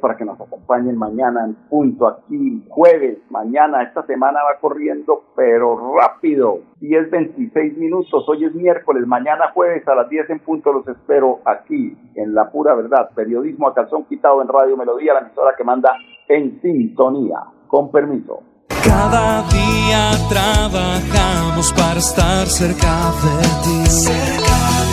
para 0.00 0.16
que 0.16 0.24
nos 0.24 0.40
acompañen 0.40 0.96
mañana 0.96 1.44
en 1.44 1.54
punto 1.68 2.06
aquí, 2.06 2.64
jueves. 2.70 3.18
Mañana, 3.28 3.82
esta 3.82 4.06
semana 4.06 4.40
va 4.42 4.58
corriendo, 4.58 5.24
pero 5.36 5.94
rápido. 5.98 6.60
10.26 6.80 7.76
minutos. 7.76 8.24
Hoy 8.26 8.46
es 8.46 8.54
miércoles. 8.54 9.06
Mañana 9.06 9.50
jueves 9.52 9.86
a 9.86 9.94
las 9.94 10.08
10 10.08 10.30
en 10.30 10.38
punto 10.38 10.72
los 10.72 10.88
espero 10.88 11.40
aquí 11.44 11.94
en 12.14 12.34
La 12.34 12.50
Pura 12.50 12.74
Verdad. 12.74 13.10
Periodismo 13.14 13.68
a 13.68 13.74
calzón 13.74 14.04
quitado 14.04 14.40
en 14.40 14.48
Radio 14.48 14.78
Melodía, 14.78 15.12
la 15.12 15.20
emisora 15.20 15.54
que 15.56 15.64
manda 15.64 15.94
en 16.28 16.58
sintonía. 16.62 17.40
Con 17.68 17.90
permiso. 17.90 18.42
Cada 18.82 19.42
día 19.48 20.10
trabajamos 20.30 21.72
para 21.74 21.98
estar 21.98 22.46
cerca 22.46 23.12
de 23.22 23.42
ti. 23.64 24.53